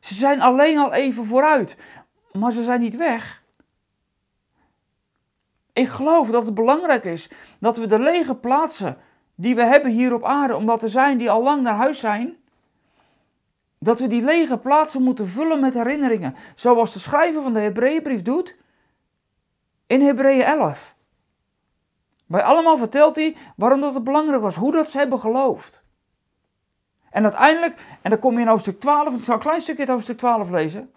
Ze 0.00 0.14
zijn 0.14 0.40
alleen 0.40 0.78
al 0.78 0.92
even 0.92 1.24
vooruit, 1.24 1.76
maar 2.32 2.52
ze 2.52 2.64
zijn 2.64 2.80
niet 2.80 2.96
weg. 2.96 3.42
Ik 5.72 5.88
geloof 5.88 6.28
dat 6.30 6.44
het 6.44 6.54
belangrijk 6.54 7.04
is 7.04 7.30
dat 7.60 7.76
we 7.76 7.86
de 7.86 7.98
lege 7.98 8.34
plaatsen 8.34 8.98
die 9.34 9.54
we 9.54 9.64
hebben 9.64 9.90
hier 9.90 10.14
op 10.14 10.24
aarde, 10.24 10.56
omdat 10.56 10.82
er 10.82 10.90
zijn 10.90 11.18
die 11.18 11.30
al 11.30 11.42
lang 11.42 11.62
naar 11.62 11.74
huis 11.74 11.98
zijn, 11.98 12.36
dat 13.82 14.00
we 14.00 14.06
die 14.06 14.22
lege 14.22 14.58
plaatsen 14.58 15.02
moeten 15.02 15.28
vullen 15.28 15.60
met 15.60 15.74
herinneringen. 15.74 16.36
Zoals 16.54 16.92
de 16.92 16.98
schrijver 16.98 17.42
van 17.42 17.52
de 17.52 17.60
Hebreeënbrief 17.60 18.22
doet 18.22 18.56
in 19.86 20.00
Hebreeën 20.00 20.42
11. 20.42 20.94
Bij 22.26 22.42
allemaal 22.42 22.76
vertelt 22.76 23.16
hij 23.16 23.36
waarom 23.56 23.80
dat 23.80 23.94
het 23.94 24.04
belangrijk 24.04 24.42
was, 24.42 24.56
hoe 24.56 24.72
dat 24.72 24.90
ze 24.90 24.98
hebben 24.98 25.20
geloofd. 25.20 25.82
En 27.10 27.22
uiteindelijk, 27.22 27.80
en 28.02 28.10
dan 28.10 28.18
kom 28.18 28.34
je 28.34 28.40
in 28.40 28.46
hoofdstuk 28.46 28.80
12, 28.80 29.14
ik 29.14 29.24
zal 29.24 29.34
een 29.34 29.40
klein 29.40 29.60
stukje 29.60 29.80
uit 29.80 29.90
hoofdstuk 29.90 30.18
12 30.18 30.50
lezen. 30.50 30.92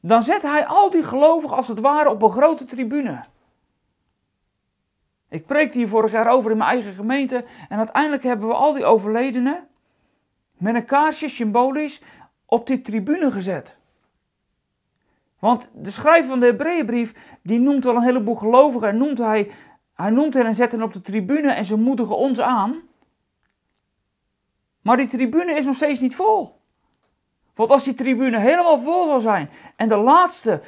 dan 0.00 0.22
zet 0.22 0.42
hij 0.42 0.66
al 0.66 0.90
die 0.90 1.04
gelovigen 1.04 1.56
als 1.56 1.68
het 1.68 1.80
ware 1.80 2.10
op 2.10 2.22
een 2.22 2.30
grote 2.30 2.64
tribune. 2.64 3.24
Ik 5.28 5.46
preekte 5.46 5.78
hier 5.78 5.88
vorig 5.88 6.12
jaar 6.12 6.30
over 6.30 6.50
in 6.50 6.56
mijn 6.56 6.70
eigen 6.70 6.92
gemeente 6.92 7.44
en 7.68 7.78
uiteindelijk 7.78 8.22
hebben 8.22 8.48
we 8.48 8.54
al 8.54 8.72
die 8.72 8.84
overledenen 8.84 9.68
met 10.62 10.74
een 10.74 10.84
kaarsje 10.84 11.28
symbolisch 11.28 12.02
op 12.46 12.66
die 12.66 12.80
tribune 12.80 13.30
gezet. 13.30 13.76
Want 15.38 15.70
de 15.74 15.90
schrijver 15.90 16.28
van 16.28 16.40
de 16.40 16.46
Hebreeënbrief, 16.46 17.38
die 17.42 17.58
noemt 17.58 17.84
wel 17.84 17.96
een 17.96 18.02
heleboel 18.02 18.34
gelovigen 18.34 18.88
en 18.88 18.96
noemt 18.96 19.18
hij, 19.18 19.50
hij 19.94 20.10
noemt 20.10 20.34
hen 20.34 20.46
en 20.46 20.54
zet 20.54 20.72
hen 20.72 20.82
op 20.82 20.92
de 20.92 21.00
tribune 21.00 21.52
en 21.52 21.64
ze 21.64 21.76
moedigen 21.76 22.16
ons 22.16 22.40
aan. 22.40 22.80
Maar 24.82 24.96
die 24.96 25.08
tribune 25.08 25.52
is 25.52 25.64
nog 25.64 25.74
steeds 25.74 26.00
niet 26.00 26.14
vol. 26.14 26.60
Want 27.54 27.70
als 27.70 27.84
die 27.84 27.94
tribune 27.94 28.38
helemaal 28.38 28.80
vol 28.80 29.06
zal 29.06 29.20
zijn 29.20 29.50
en 29.76 29.88
de 29.88 29.96
laatste 29.96 30.62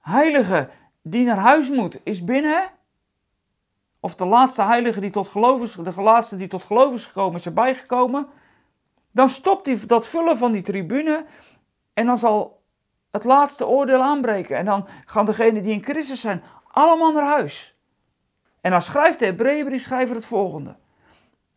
heilige 0.00 0.70
die 1.02 1.24
naar 1.24 1.38
huis 1.38 1.70
moet 1.70 2.00
is 2.04 2.24
binnen, 2.24 2.70
of 4.00 4.14
de 4.14 4.24
laatste 4.24 4.62
heilige 4.62 5.00
die 5.00 5.10
tot 5.10 5.28
geloof 5.28 5.62
is, 5.62 5.72
de 5.72 6.02
laatste 6.02 6.36
die 6.36 6.48
tot 6.48 6.64
geloof 6.64 6.94
is 6.94 7.06
gekomen 7.06 7.38
is 7.38 7.46
erbij 7.46 7.74
gekomen, 7.74 8.28
dan 9.16 9.28
stopt 9.28 9.64
die, 9.64 9.86
dat 9.86 10.06
vullen 10.06 10.36
van 10.36 10.52
die 10.52 10.62
tribune 10.62 11.24
en 11.94 12.06
dan 12.06 12.18
zal 12.18 12.62
het 13.10 13.24
laatste 13.24 13.66
oordeel 13.66 14.02
aanbreken. 14.02 14.56
En 14.56 14.64
dan 14.64 14.86
gaan 15.04 15.24
degenen 15.24 15.62
die 15.62 15.72
in 15.72 15.82
Christus 15.82 16.20
zijn 16.20 16.42
allemaal 16.66 17.12
naar 17.12 17.24
huis. 17.24 17.76
En 18.60 18.70
dan 18.70 18.82
schrijft 18.82 19.18
de 19.18 19.24
Hebreeënbriefschrijver 19.24 20.14
het 20.14 20.24
volgende. 20.24 20.76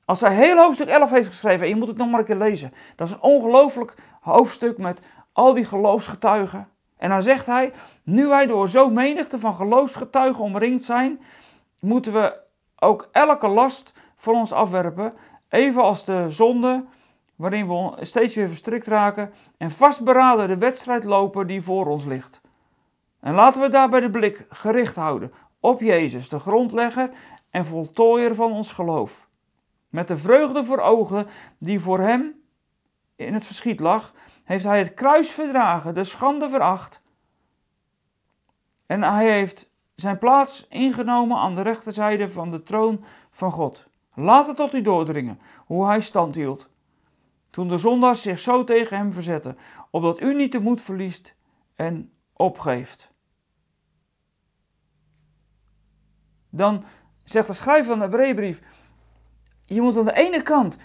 Als 0.06 0.22
hij 0.22 0.36
heel 0.36 0.58
hoofdstuk 0.58 0.88
11 0.88 1.10
heeft 1.10 1.28
geschreven, 1.28 1.62
en 1.62 1.70
je 1.70 1.76
moet 1.76 1.88
het 1.88 1.98
nog 1.98 2.10
maar 2.10 2.20
een 2.20 2.26
keer 2.26 2.36
lezen. 2.36 2.74
Dat 2.96 3.08
is 3.08 3.14
een 3.14 3.22
ongelooflijk 3.22 3.94
hoofdstuk 4.22 4.78
met 4.78 5.00
al 5.32 5.54
die 5.54 5.66
geloofsgetuigen. 5.66 6.70
En 6.98 7.10
dan 7.10 7.24
zegt 7.24 7.46
hij, 7.46 7.74
nu 8.04 8.28
wij 8.28 8.48
door 8.48 8.70
zo'n 8.70 8.94
menigte 8.94 9.40
van 9.40 9.56
geloofsgetuigen 9.56 10.44
omringd 10.44 10.84
zijn, 10.84 11.22
moeten 11.80 12.14
we 12.14 12.40
ook 12.76 13.10
elke 13.12 13.48
last 13.48 13.94
van 14.16 14.36
ons 14.36 14.52
afwerpen, 14.52 15.14
evenals 15.50 16.06
de 16.06 16.26
zonde 16.30 16.86
waarin 17.40 17.68
we 17.68 18.06
steeds 18.06 18.36
weer 18.36 18.48
verstrikt 18.48 18.88
raken 18.88 19.34
en 19.58 19.72
vastberaden 19.72 20.48
de 20.48 20.58
wedstrijd 20.58 21.04
lopen 21.04 21.48
die 21.48 21.62
voor 21.62 21.88
ons 21.88 22.06
ligt. 22.06 22.42
En 23.20 23.34
laten 23.34 23.62
we 23.62 23.70
daarbij 23.70 24.00
de 24.00 24.10
blik 24.10 24.46
gericht 24.50 24.96
houden 24.96 25.34
op 25.60 25.80
Jezus, 25.80 26.30
de 26.30 26.40
grondlegger 26.40 27.10
en 27.50 27.66
voltooier 27.66 28.36
van 28.36 28.52
ons 28.52 28.72
geloof. 28.72 29.28
Met 29.90 30.08
de 30.08 30.18
vreugde 30.18 30.66
voor 30.66 30.80
ogen 30.80 31.28
die 31.58 31.80
voor 31.80 32.00
hem 32.00 32.42
in 33.16 33.34
het 33.34 33.46
verschiet 33.46 33.80
lag, 33.80 34.14
heeft 34.44 34.64
hij 34.64 34.80
het 34.80 34.94
kruis 34.94 35.32
verdragen, 35.32 35.94
de 35.94 36.04
schande 36.04 36.50
veracht. 36.50 37.02
En 38.86 39.04
hij 39.04 39.32
heeft 39.32 39.70
zijn 39.96 40.18
plaats 40.18 40.68
ingenomen 40.70 41.38
aan 41.38 41.56
de 41.56 41.62
rechterzijde 41.62 42.30
van 42.30 42.52
de 42.52 42.64
troon 42.64 43.04
van 43.32 43.52
God. 43.52 43.88
Laat 44.14 44.48
het 44.48 44.56
tot 44.56 44.74
u 44.74 44.82
doordringen 44.82 45.40
hoe 45.66 45.86
hij 45.86 46.02
stand 46.02 46.36
hield. 46.36 46.70
Toen 47.50 47.68
de 47.68 47.78
zondaars 47.78 48.22
zich 48.22 48.40
zo 48.40 48.64
tegen 48.64 48.98
hem 48.98 49.14
verzetten, 49.14 49.58
opdat 49.90 50.22
u 50.22 50.36
niet 50.36 50.52
de 50.52 50.60
moed 50.60 50.82
verliest 50.82 51.36
en 51.76 52.12
opgeeft. 52.34 53.12
Dan 56.50 56.84
zegt 57.24 57.48
de 57.48 57.54
schrijver 57.54 57.86
van 57.86 57.98
de 57.98 58.04
Hebreeënbrief, 58.04 58.62
je 59.66 59.82
moet 59.82 59.98
aan 59.98 60.06
de 60.06 60.14
ene 60.14 60.42
kant 60.42 60.78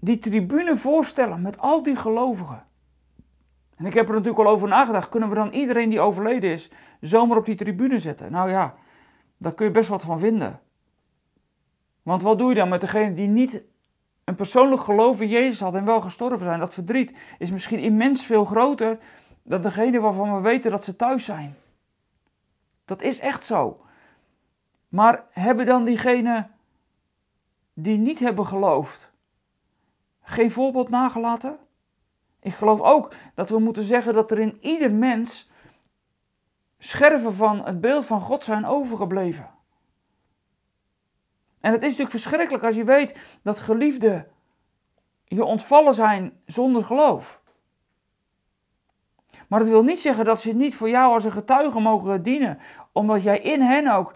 die 0.00 0.18
tribune 0.18 0.76
voorstellen 0.76 1.42
met 1.42 1.58
al 1.58 1.82
die 1.82 1.96
gelovigen. 1.96 2.66
En 3.76 3.86
ik 3.86 3.94
heb 3.94 4.08
er 4.08 4.14
natuurlijk 4.14 4.46
al 4.46 4.52
over 4.52 4.68
nagedacht, 4.68 5.08
kunnen 5.08 5.28
we 5.28 5.34
dan 5.34 5.50
iedereen 5.50 5.90
die 5.90 6.00
overleden 6.00 6.50
is 6.50 6.70
zomaar 7.00 7.36
op 7.36 7.46
die 7.46 7.54
tribune 7.54 8.00
zetten? 8.00 8.32
Nou 8.32 8.50
ja, 8.50 8.74
daar 9.36 9.54
kun 9.54 9.66
je 9.66 9.72
best 9.72 9.88
wat 9.88 10.02
van 10.02 10.18
vinden. 10.18 10.60
Want 12.02 12.22
wat 12.22 12.38
doe 12.38 12.48
je 12.48 12.54
dan 12.54 12.68
met 12.68 12.80
degene 12.80 13.14
die 13.14 13.28
niet 13.28 13.62
een 14.30 14.36
persoonlijk 14.36 14.82
geloof 14.82 15.20
in 15.20 15.28
Jezus 15.28 15.60
had 15.60 15.74
en 15.74 15.84
wel 15.84 16.00
gestorven 16.00 16.44
zijn? 16.44 16.60
Dat 16.60 16.74
verdriet 16.74 17.14
is 17.38 17.50
misschien 17.50 17.78
immens 17.78 18.24
veel 18.24 18.44
groter 18.44 18.98
dan 19.42 19.62
degene 19.62 20.00
waarvan 20.00 20.34
we 20.34 20.40
weten 20.40 20.70
dat 20.70 20.84
ze 20.84 20.96
thuis 20.96 21.24
zijn. 21.24 21.56
Dat 22.84 23.02
is 23.02 23.18
echt 23.18 23.44
zo. 23.44 23.84
Maar 24.88 25.24
hebben 25.30 25.66
dan 25.66 25.84
diegenen 25.84 26.50
die 27.74 27.98
niet 27.98 28.18
hebben 28.18 28.46
geloofd 28.46 29.12
geen 30.22 30.50
voorbeeld 30.50 30.88
nagelaten? 30.88 31.58
Ik 32.40 32.54
geloof 32.54 32.80
ook 32.80 33.14
dat 33.34 33.50
we 33.50 33.58
moeten 33.58 33.82
zeggen 33.82 34.14
dat 34.14 34.30
er 34.30 34.38
in 34.38 34.58
ieder 34.60 34.92
mens 34.92 35.50
scherven 36.78 37.34
van 37.34 37.64
het 37.64 37.80
beeld 37.80 38.06
van 38.06 38.20
God 38.20 38.44
zijn 38.44 38.66
overgebleven. 38.66 39.50
En 41.60 41.72
het 41.72 41.82
is 41.82 41.88
natuurlijk 41.88 42.10
verschrikkelijk 42.10 42.64
als 42.64 42.76
je 42.76 42.84
weet 42.84 43.18
dat 43.42 43.60
geliefden 43.60 44.26
je 45.24 45.44
ontvallen 45.44 45.94
zijn 45.94 46.40
zonder 46.46 46.84
geloof. 46.84 47.40
Maar 49.48 49.58
dat 49.58 49.68
wil 49.68 49.82
niet 49.82 50.00
zeggen 50.00 50.24
dat 50.24 50.40
ze 50.40 50.52
niet 50.52 50.74
voor 50.74 50.88
jou 50.88 51.12
als 51.12 51.24
een 51.24 51.32
getuige 51.32 51.80
mogen 51.80 52.22
dienen, 52.22 52.58
omdat 52.92 53.22
jij 53.22 53.38
in 53.38 53.60
hen 53.60 53.86
ook 53.86 54.14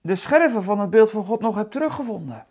de 0.00 0.14
scherven 0.14 0.62
van 0.62 0.80
het 0.80 0.90
beeld 0.90 1.10
van 1.10 1.24
God 1.24 1.40
nog 1.40 1.54
hebt 1.54 1.72
teruggevonden. 1.72 2.46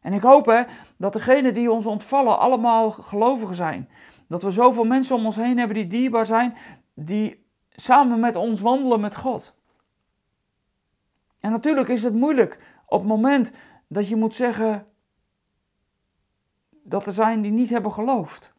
En 0.00 0.12
ik 0.12 0.22
hoop 0.22 0.46
hè, 0.46 0.62
dat 0.96 1.12
degenen 1.12 1.54
die 1.54 1.70
ons 1.70 1.86
ontvallen 1.86 2.38
allemaal 2.38 2.90
gelovigen 2.90 3.54
zijn. 3.54 3.88
Dat 4.28 4.42
we 4.42 4.50
zoveel 4.50 4.84
mensen 4.84 5.16
om 5.16 5.26
ons 5.26 5.36
heen 5.36 5.58
hebben 5.58 5.76
die 5.76 5.86
dierbaar 5.86 6.26
zijn, 6.26 6.56
die 6.94 7.46
samen 7.70 8.20
met 8.20 8.36
ons 8.36 8.60
wandelen 8.60 9.00
met 9.00 9.16
God. 9.16 9.54
En 11.40 11.50
natuurlijk 11.50 11.88
is 11.88 12.02
het 12.02 12.14
moeilijk 12.14 12.58
op 12.90 12.98
het 12.98 13.08
moment 13.08 13.52
dat 13.88 14.08
je 14.08 14.16
moet 14.16 14.34
zeggen 14.34 14.86
dat 16.82 17.06
er 17.06 17.12
zijn 17.12 17.40
die 17.40 17.50
niet 17.50 17.70
hebben 17.70 17.92
geloofd. 17.92 18.52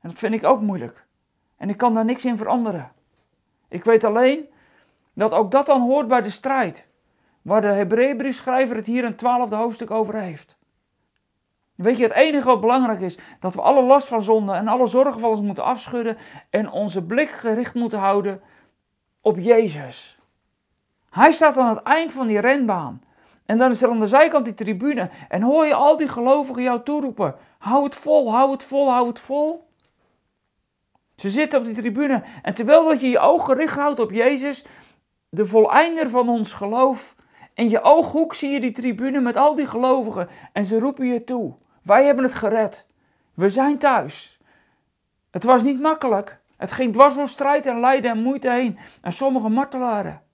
En 0.00 0.08
dat 0.08 0.18
vind 0.18 0.34
ik 0.34 0.44
ook 0.44 0.60
moeilijk. 0.60 1.06
En 1.56 1.68
ik 1.68 1.76
kan 1.76 1.94
daar 1.94 2.04
niks 2.04 2.24
in 2.24 2.36
veranderen. 2.36 2.92
Ik 3.68 3.84
weet 3.84 4.04
alleen 4.04 4.48
dat 5.12 5.32
ook 5.32 5.50
dat 5.50 5.66
dan 5.66 5.80
hoort 5.80 6.08
bij 6.08 6.22
de 6.22 6.30
strijd. 6.30 6.86
Waar 7.42 7.60
de 7.60 7.66
Hebreeënbriefschrijver 7.66 8.76
het 8.76 8.86
hier 8.86 9.04
een 9.04 9.16
twaalfde 9.16 9.56
hoofdstuk 9.56 9.90
over 9.90 10.14
heeft. 10.14 10.56
Weet 11.74 11.96
je, 11.96 12.02
het 12.02 12.12
enige 12.12 12.46
wat 12.46 12.60
belangrijk 12.60 13.00
is, 13.00 13.18
dat 13.40 13.54
we 13.54 13.60
alle 13.60 13.82
last 13.82 14.08
van 14.08 14.22
zonde 14.22 14.52
en 14.52 14.68
alle 14.68 14.86
zorgen 14.86 15.20
van 15.20 15.30
ons 15.30 15.40
moeten 15.40 15.64
afschudden 15.64 16.16
en 16.50 16.70
onze 16.70 17.04
blik 17.04 17.28
gericht 17.28 17.74
moeten 17.74 17.98
houden 17.98 18.40
op 19.20 19.38
Jezus. 19.38 20.18
Hij 21.10 21.32
staat 21.32 21.58
aan 21.58 21.74
het 21.76 21.84
eind 21.84 22.12
van 22.12 22.26
die 22.26 22.40
renbaan. 22.40 23.02
En 23.46 23.58
dan 23.58 23.70
is 23.70 23.82
er 23.82 23.90
aan 23.90 24.00
de 24.00 24.06
zijkant 24.06 24.44
die 24.44 24.54
tribune. 24.54 25.10
En 25.28 25.42
hoor 25.42 25.66
je 25.66 25.74
al 25.74 25.96
die 25.96 26.08
gelovigen 26.08 26.62
jou 26.62 26.82
toeroepen. 26.82 27.34
Hou 27.58 27.84
het 27.84 27.94
vol, 27.94 28.32
hou 28.32 28.50
het 28.50 28.62
vol, 28.62 28.90
hou 28.90 29.06
het 29.06 29.20
vol. 29.20 29.68
Ze 31.16 31.30
zitten 31.30 31.58
op 31.58 31.64
die 31.64 31.74
tribune. 31.74 32.22
En 32.42 32.54
terwijl 32.54 32.88
dat 32.88 33.00
je 33.00 33.08
je 33.08 33.18
oog 33.18 33.44
gericht 33.44 33.76
houdt 33.76 34.00
op 34.00 34.10
Jezus, 34.10 34.64
de 35.28 35.46
voleinder 35.46 36.10
van 36.10 36.28
ons 36.28 36.52
geloof. 36.52 37.14
In 37.54 37.68
je 37.68 37.82
ooghoek 37.82 38.34
zie 38.34 38.50
je 38.50 38.60
die 38.60 38.72
tribune 38.72 39.20
met 39.20 39.36
al 39.36 39.54
die 39.54 39.66
gelovigen. 39.66 40.28
En 40.52 40.64
ze 40.64 40.78
roepen 40.78 41.06
je 41.06 41.24
toe. 41.24 41.54
Wij 41.82 42.04
hebben 42.04 42.24
het 42.24 42.34
gered. 42.34 42.86
We 43.34 43.50
zijn 43.50 43.78
thuis. 43.78 44.40
Het 45.30 45.44
was 45.44 45.62
niet 45.62 45.80
makkelijk. 45.80 46.40
Het 46.56 46.72
ging 46.72 46.92
dwars 46.92 47.14
door 47.14 47.28
strijd 47.28 47.66
en 47.66 47.80
lijden 47.80 48.10
en 48.10 48.22
moeite 48.22 48.50
heen. 48.50 48.78
En 49.00 49.12
sommige 49.12 49.48
martelaren. 49.48 50.25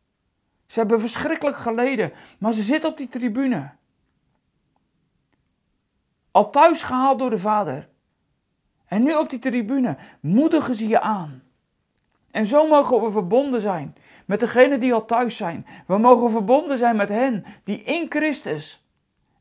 Ze 0.72 0.78
hebben 0.78 1.00
verschrikkelijk 1.00 1.56
geleden, 1.56 2.12
maar 2.38 2.52
ze 2.52 2.62
zitten 2.62 2.90
op 2.90 2.96
die 2.96 3.08
tribune. 3.08 3.70
Al 6.30 6.50
thuis 6.50 6.82
gehaald 6.82 7.18
door 7.18 7.30
de 7.30 7.38
vader. 7.38 7.88
En 8.86 9.02
nu 9.02 9.14
op 9.14 9.30
die 9.30 9.38
tribune 9.38 9.96
moedigen 10.20 10.74
ze 10.74 10.88
je 10.88 11.00
aan. 11.00 11.42
En 12.30 12.46
zo 12.46 12.68
mogen 12.68 13.02
we 13.02 13.10
verbonden 13.10 13.60
zijn 13.60 13.96
met 14.26 14.40
degenen 14.40 14.80
die 14.80 14.92
al 14.92 15.04
thuis 15.04 15.36
zijn. 15.36 15.66
We 15.86 15.98
mogen 15.98 16.30
verbonden 16.30 16.78
zijn 16.78 16.96
met 16.96 17.08
hen 17.08 17.44
die 17.64 17.82
in 17.82 18.06
Christus 18.08 18.86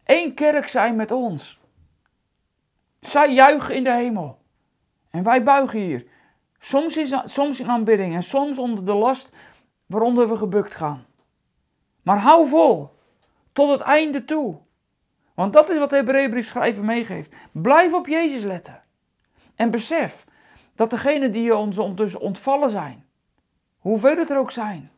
één 0.04 0.34
kerk 0.34 0.68
zijn 0.68 0.96
met 0.96 1.12
ons. 1.12 1.60
Zij 3.00 3.34
juichen 3.34 3.76
in 3.76 3.84
de 3.84 3.94
hemel. 3.94 4.42
En 5.10 5.24
wij 5.24 5.44
buigen 5.44 5.80
hier. 5.80 6.06
Soms 6.60 6.98
in, 6.98 7.22
soms 7.26 7.60
in 7.60 7.70
aanbidding 7.70 8.16
en 8.16 8.24
soms 8.24 8.58
onder 8.58 8.86
de 8.86 8.96
last 8.96 9.30
waaronder 9.86 10.30
we 10.30 10.38
gebukt 10.38 10.76
gaan. 10.76 11.10
Maar 12.01 12.17
hou 12.17 12.48
vol. 12.50 13.00
Tot 13.53 13.70
het 13.70 13.81
einde 13.81 14.25
toe. 14.25 14.58
Want 15.34 15.53
dat 15.53 15.70
is 15.70 15.77
wat 15.77 15.89
de 15.89 15.96
Hebreeënbrief 15.96 16.48
schrijver 16.48 16.84
meegeeft. 16.84 17.34
Blijf 17.51 17.93
op 17.93 18.08
Jezus 18.08 18.43
letten. 18.43 18.84
En 19.55 19.70
besef 19.70 20.25
dat 20.75 20.89
degenen 20.89 21.31
die 21.31 21.55
ons 21.55 21.77
ondertussen 21.77 22.20
ontvallen 22.20 22.70
zijn, 22.70 23.05
hoeveel 23.77 24.17
het 24.17 24.29
er 24.29 24.38
ook 24.38 24.51
zijn, 24.51 24.91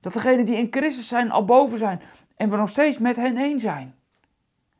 dat 0.00 0.12
degenen 0.12 0.46
die 0.46 0.56
in 0.56 0.66
Christus 0.70 1.08
zijn 1.08 1.30
al 1.30 1.44
boven 1.44 1.78
zijn 1.78 2.02
en 2.36 2.50
we 2.50 2.56
nog 2.56 2.68
steeds 2.68 2.98
met 2.98 3.16
hen 3.16 3.36
één 3.36 3.60
zijn. 3.60 3.94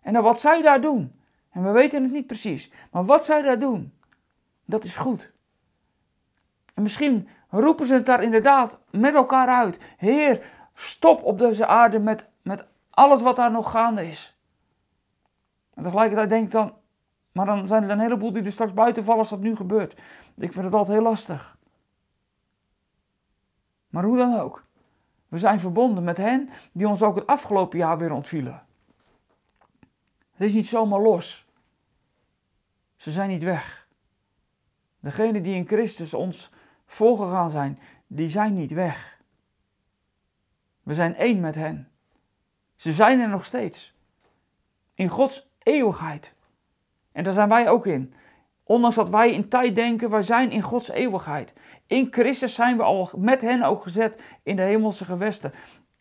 En 0.01 0.13
dan 0.13 0.23
wat 0.23 0.41
zij 0.41 0.63
daar 0.63 0.81
doen, 0.81 1.21
en 1.51 1.63
we 1.63 1.71
weten 1.71 2.03
het 2.03 2.13
niet 2.13 2.27
precies, 2.27 2.71
maar 2.91 3.05
wat 3.05 3.25
zij 3.25 3.43
daar 3.43 3.59
doen, 3.59 3.93
dat 4.65 4.85
is 4.85 4.97
goed. 4.97 5.33
En 6.75 6.83
misschien 6.83 7.29
roepen 7.49 7.87
ze 7.87 7.95
het 7.95 8.07
daar 8.07 8.23
inderdaad 8.23 8.79
met 8.91 9.15
elkaar 9.15 9.49
uit. 9.49 9.79
Heer, 9.97 10.45
stop 10.75 11.23
op 11.23 11.39
deze 11.39 11.67
aarde 11.67 11.99
met, 11.99 12.29
met 12.43 12.67
alles 12.91 13.23
wat 13.23 13.37
daar 13.37 13.51
nog 13.51 13.71
gaande 13.71 14.09
is. 14.09 14.37
En 15.75 15.83
tegelijkertijd 15.83 16.31
denk 16.31 16.45
ik 16.45 16.51
dan, 16.51 16.75
maar 17.33 17.47
dan 17.47 17.67
zijn 17.67 17.83
er 17.83 17.91
een 17.91 18.01
heleboel 18.01 18.33
die 18.33 18.43
er 18.43 18.53
straks 18.53 18.73
buiten 18.73 19.05
vallen 19.05 19.21
als 19.21 19.31
dat 19.31 19.41
nu 19.41 19.57
gebeurt. 19.57 19.93
Ik 20.37 20.53
vind 20.53 20.65
het 20.65 20.75
altijd 20.75 20.97
heel 20.97 21.07
lastig. 21.07 21.57
Maar 23.89 24.05
hoe 24.05 24.17
dan 24.17 24.41
ook. 24.41 24.65
We 25.29 25.39
zijn 25.39 25.61
verbonden 25.61 26.05
met 26.05 26.17
hen 26.17 26.51
die 26.73 26.89
ons 26.89 27.03
ook 27.03 27.15
het 27.15 27.27
afgelopen 27.27 27.79
jaar 27.79 27.99
weer 27.99 28.13
ontvielen. 28.13 28.63
Het 30.33 30.49
is 30.49 30.55
niet 30.55 30.67
zomaar 30.67 31.01
los. 31.01 31.47
Ze 32.97 33.11
zijn 33.11 33.29
niet 33.29 33.43
weg. 33.43 33.89
Degenen 35.01 35.43
die 35.43 35.55
in 35.55 35.67
Christus 35.67 36.15
ons 36.15 36.51
voorgegaan 36.87 37.51
zijn, 37.51 37.79
die 38.07 38.29
zijn 38.29 38.55
niet 38.55 38.73
weg. 38.73 39.22
We 40.83 40.95
zijn 40.95 41.15
één 41.15 41.41
met 41.41 41.55
hen. 41.55 41.89
Ze 42.77 42.93
zijn 42.93 43.21
er 43.21 43.29
nog 43.29 43.45
steeds. 43.45 43.95
In 44.95 45.09
Gods 45.09 45.51
eeuwigheid. 45.63 46.35
En 47.13 47.25
daar 47.25 47.33
zijn 47.33 47.49
wij 47.49 47.69
ook 47.69 47.87
in. 47.87 48.15
Ondanks 48.65 48.97
dat 48.97 49.09
wij 49.09 49.33
in 49.33 49.49
tijd 49.49 49.75
denken, 49.75 50.11
wij 50.11 50.23
zijn 50.23 50.51
in 50.51 50.63
Gods 50.63 50.89
eeuwigheid. 50.89 51.53
In 51.87 52.09
Christus 52.11 52.55
zijn 52.55 52.77
we 52.77 52.83
al 52.83 53.11
met 53.17 53.43
hen 53.43 53.63
ook 53.63 53.83
gezet 53.83 54.21
in 54.43 54.57
de 54.57 54.63
hemelse 54.63 55.05
gewesten. 55.05 55.53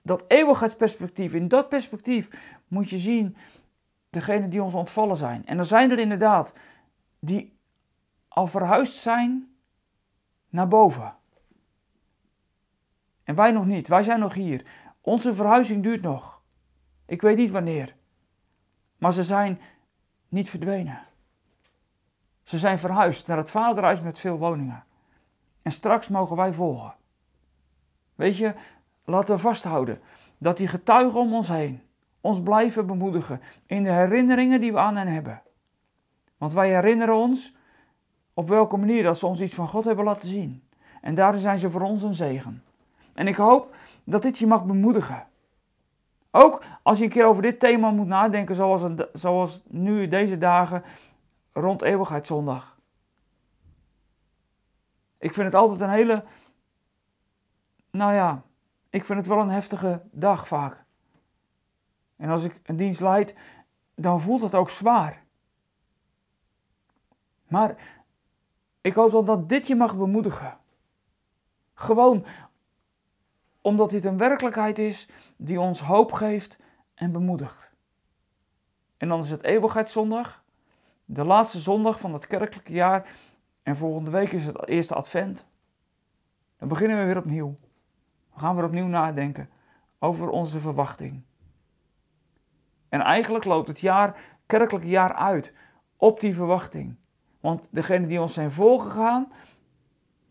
Dat 0.02 0.26
eeuwigheidsperspectief, 0.28 1.34
in 1.34 1.48
dat 1.48 1.70
perspectief 1.70 2.30
moet 2.68 2.90
je 2.90 2.98
zien 2.98 3.38
degenen 4.10 4.50
die 4.50 4.64
ons 4.64 4.74
ontvallen 4.74 5.18
zijn. 5.18 5.46
En 5.46 5.60
er 5.60 5.66
zijn 5.66 5.92
er 5.92 6.00
inderdaad 6.00 6.54
die 7.20 7.58
al 8.28 8.48
verhuisd 8.48 8.94
zijn 8.94 9.56
naar 10.50 10.68
boven. 10.68 11.16
En 13.32 13.38
wij 13.38 13.52
nog 13.52 13.66
niet, 13.66 13.88
wij 13.88 14.04
zijn 14.04 14.20
nog 14.20 14.34
hier. 14.34 14.66
Onze 15.02 15.34
verhuizing 15.34 15.84
duurt 15.84 16.02
nog. 16.02 16.42
Ik 17.06 17.22
weet 17.22 17.38
niet 17.38 17.52
wanneer. 17.52 17.96
Maar 18.98 19.14
ze 19.14 19.24
zijn 19.24 19.60
niet 20.30 20.50
verdwenen. 20.50 21.00
Ze 22.44 22.58
zijn 22.58 22.80
verhuisd 22.80 23.28
naar 23.28 23.38
het 23.38 23.50
vaderhuis 23.50 24.02
met 24.02 24.20
veel 24.20 24.38
woningen. 24.38 24.84
En 25.62 25.72
straks 25.72 26.08
mogen 26.08 26.36
wij 26.36 26.54
volgen. 26.54 26.94
Weet 28.16 28.38
je, 28.38 28.54
laten 29.06 29.36
we 29.36 29.42
vasthouden 29.42 30.02
dat 30.38 30.58
die 30.58 30.68
getuigen 30.68 31.20
om 31.20 31.34
ons 31.34 31.48
heen 31.48 31.82
ons 32.22 32.42
blijven 32.42 32.86
bemoedigen 32.86 33.42
in 33.66 33.84
de 33.84 33.92
herinneringen 33.92 34.62
die 34.62 34.72
we 34.72 34.80
aan 34.80 34.96
hen 34.96 35.08
hebben. 35.08 35.42
Want 36.38 36.54
wij 36.54 36.70
herinneren 36.70 37.16
ons 37.16 37.56
op 38.34 38.48
welke 38.48 38.78
manier 38.78 39.04
dat 39.04 39.18
ze 39.18 39.26
ons 39.26 39.42
iets 39.42 39.54
van 39.54 39.68
God 39.68 39.84
hebben 39.84 40.06
laten 40.06 40.30
zien. 40.30 40.64
En 41.02 41.16
daarin 41.16 41.42
zijn 41.42 41.60
ze 41.60 41.70
voor 41.70 41.82
ons 41.82 42.04
een 42.04 42.14
zegen. 42.14 42.64
En 43.14 43.28
ik 43.28 43.36
hoop 43.36 43.76
dat 44.04 44.22
dit 44.22 44.38
je 44.38 44.48
mag 44.48 44.66
bemoedigen. 44.66 45.28
Ook 46.32 46.64
als 46.84 46.98
je 46.98 47.04
een 47.04 47.10
keer 47.10 47.26
over 47.26 47.42
dit 47.42 47.60
thema 47.60 47.92
moet 47.92 48.08
nadenken, 48.08 48.56
zoals, 48.56 48.84
zoals 49.14 49.64
nu 49.68 50.08
deze 50.08 50.38
dagen 50.38 50.84
rond 51.54 51.82
Eeuwigheidszondag. 51.82 52.78
Ik 55.18 55.34
vind 55.34 55.46
het 55.46 55.56
altijd 55.56 55.82
een 55.82 55.90
hele, 55.90 56.24
nou 57.92 58.14
ja, 58.14 58.44
ik 58.90 59.06
vind 59.06 59.20
het 59.20 59.28
wel 59.28 59.40
een 59.40 59.50
heftige 59.50 60.02
dag 60.12 60.48
vaak. 60.48 60.84
En 62.16 62.30
als 62.30 62.44
ik 62.44 62.60
een 62.64 62.76
dienst 62.76 63.02
leid, 63.02 63.36
dan 63.96 64.22
voelt 64.22 64.42
het 64.42 64.56
ook 64.56 64.70
zwaar. 64.70 65.24
Maar 67.48 67.76
ik 68.82 68.94
hoop 68.94 69.12
dan 69.12 69.26
dat 69.26 69.50
dit 69.50 69.68
je 69.68 69.76
mag 69.76 69.98
bemoedigen. 69.98 70.58
Gewoon 71.74 72.26
omdat 73.62 73.90
dit 73.90 74.06
een 74.06 74.18
werkelijkheid 74.18 74.80
is 74.80 75.10
die 75.38 75.60
ons 75.60 75.82
hoop 75.82 76.12
geeft 76.12 76.60
en 76.94 77.12
bemoedigt. 77.12 77.72
En 78.98 79.08
dan 79.08 79.20
is 79.20 79.30
het 79.30 79.44
eeuwigheidszondag, 79.44 80.44
de 81.06 81.26
laatste 81.26 81.60
zondag 81.60 82.00
van 82.00 82.14
het 82.14 82.28
kerkelijke 82.28 82.74
jaar. 82.74 83.10
En 83.64 83.76
volgende 83.76 84.12
week 84.12 84.32
is 84.32 84.46
het 84.46 84.68
eerste 84.68 84.96
advent. 84.96 85.46
Dan 86.58 86.68
beginnen 86.68 86.98
we 86.98 87.06
weer 87.06 87.18
opnieuw. 87.18 87.58
We 88.34 88.40
gaan 88.40 88.56
weer 88.56 88.66
opnieuw 88.66 88.88
nadenken 88.88 89.50
over 90.00 90.30
onze 90.30 90.60
verwachting. 90.60 91.22
En 92.90 93.02
eigenlijk 93.02 93.46
loopt 93.46 93.68
het 93.68 93.80
jaar, 93.80 94.20
kerkelijke 94.46 94.88
jaar 94.88 95.14
uit 95.14 95.54
op 95.98 96.20
die 96.20 96.36
verwachting. 96.36 96.96
Want 97.40 97.68
degenen 97.72 98.08
die 98.08 98.22
ons 98.22 98.34
zijn 98.34 98.52
voorgegaan, 98.52 99.32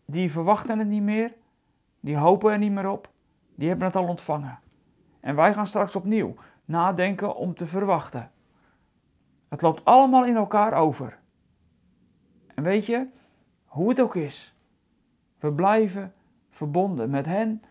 die 0.05 0.31
verwachten 0.31 0.79
het 0.79 0.87
niet 0.87 1.03
meer, 1.03 1.33
die 1.99 2.17
hopen 2.17 2.51
er 2.51 2.57
niet 2.57 2.71
meer 2.71 2.89
op, 2.89 3.10
die 3.61 3.69
hebben 3.69 3.87
het 3.87 3.95
al 3.95 4.07
ontvangen. 4.07 4.59
En 5.19 5.35
wij 5.35 5.53
gaan 5.53 5.67
straks 5.67 5.95
opnieuw 5.95 6.35
nadenken 6.65 7.35
om 7.35 7.55
te 7.55 7.67
verwachten. 7.67 8.31
Het 9.49 9.61
loopt 9.61 9.85
allemaal 9.85 10.25
in 10.25 10.35
elkaar 10.35 10.73
over. 10.73 11.19
En 12.55 12.63
weet 12.63 12.85
je, 12.85 13.07
hoe 13.65 13.89
het 13.89 14.01
ook 14.01 14.15
is, 14.15 14.55
we 15.39 15.53
blijven 15.53 16.13
verbonden 16.49 17.09
met 17.09 17.25
hen 17.25 17.63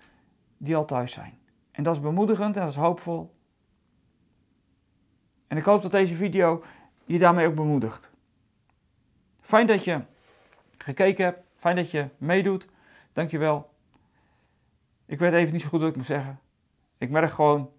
die 0.57 0.77
al 0.77 0.85
thuis 0.85 1.13
zijn. 1.13 1.39
En 1.71 1.83
dat 1.83 1.95
is 1.95 2.01
bemoedigend 2.01 2.57
en 2.57 2.63
dat 2.63 2.71
is 2.71 2.77
hoopvol. 2.77 3.35
En 5.47 5.57
ik 5.57 5.65
hoop 5.65 5.83
dat 5.83 5.91
deze 5.91 6.15
video 6.15 6.65
je 7.05 7.19
daarmee 7.19 7.47
ook 7.47 7.55
bemoedigt. 7.55 8.11
Fijn 9.41 9.67
dat 9.67 9.85
je 9.85 10.01
gekeken 10.79 11.25
hebt. 11.25 11.43
Fijn 11.57 11.77
dat 11.77 11.91
je 11.91 12.09
meedoet. 12.19 12.69
Dankjewel. 13.13 13.70
Ik 15.11 15.19
weet 15.19 15.33
even 15.33 15.53
niet 15.53 15.63
zo 15.63 15.69
goed 15.69 15.81
wat 15.81 15.89
ik 15.89 15.97
moet 15.97 16.05
zeggen. 16.05 16.41
Ik 16.99 17.11
merk 17.11 17.31
gewoon 17.31 17.71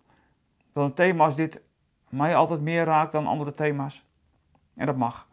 dat 0.74 0.84
een 0.84 0.94
thema 0.94 1.26
als 1.26 1.36
dit 1.36 1.62
mij 2.10 2.36
altijd 2.36 2.62
meer 2.62 2.86
raakt 2.86 3.12
dan 3.12 3.28
andere 3.28 3.54
thema's. 3.54 4.06
En 4.74 4.86
dat 4.86 4.96
mag. 4.96 5.28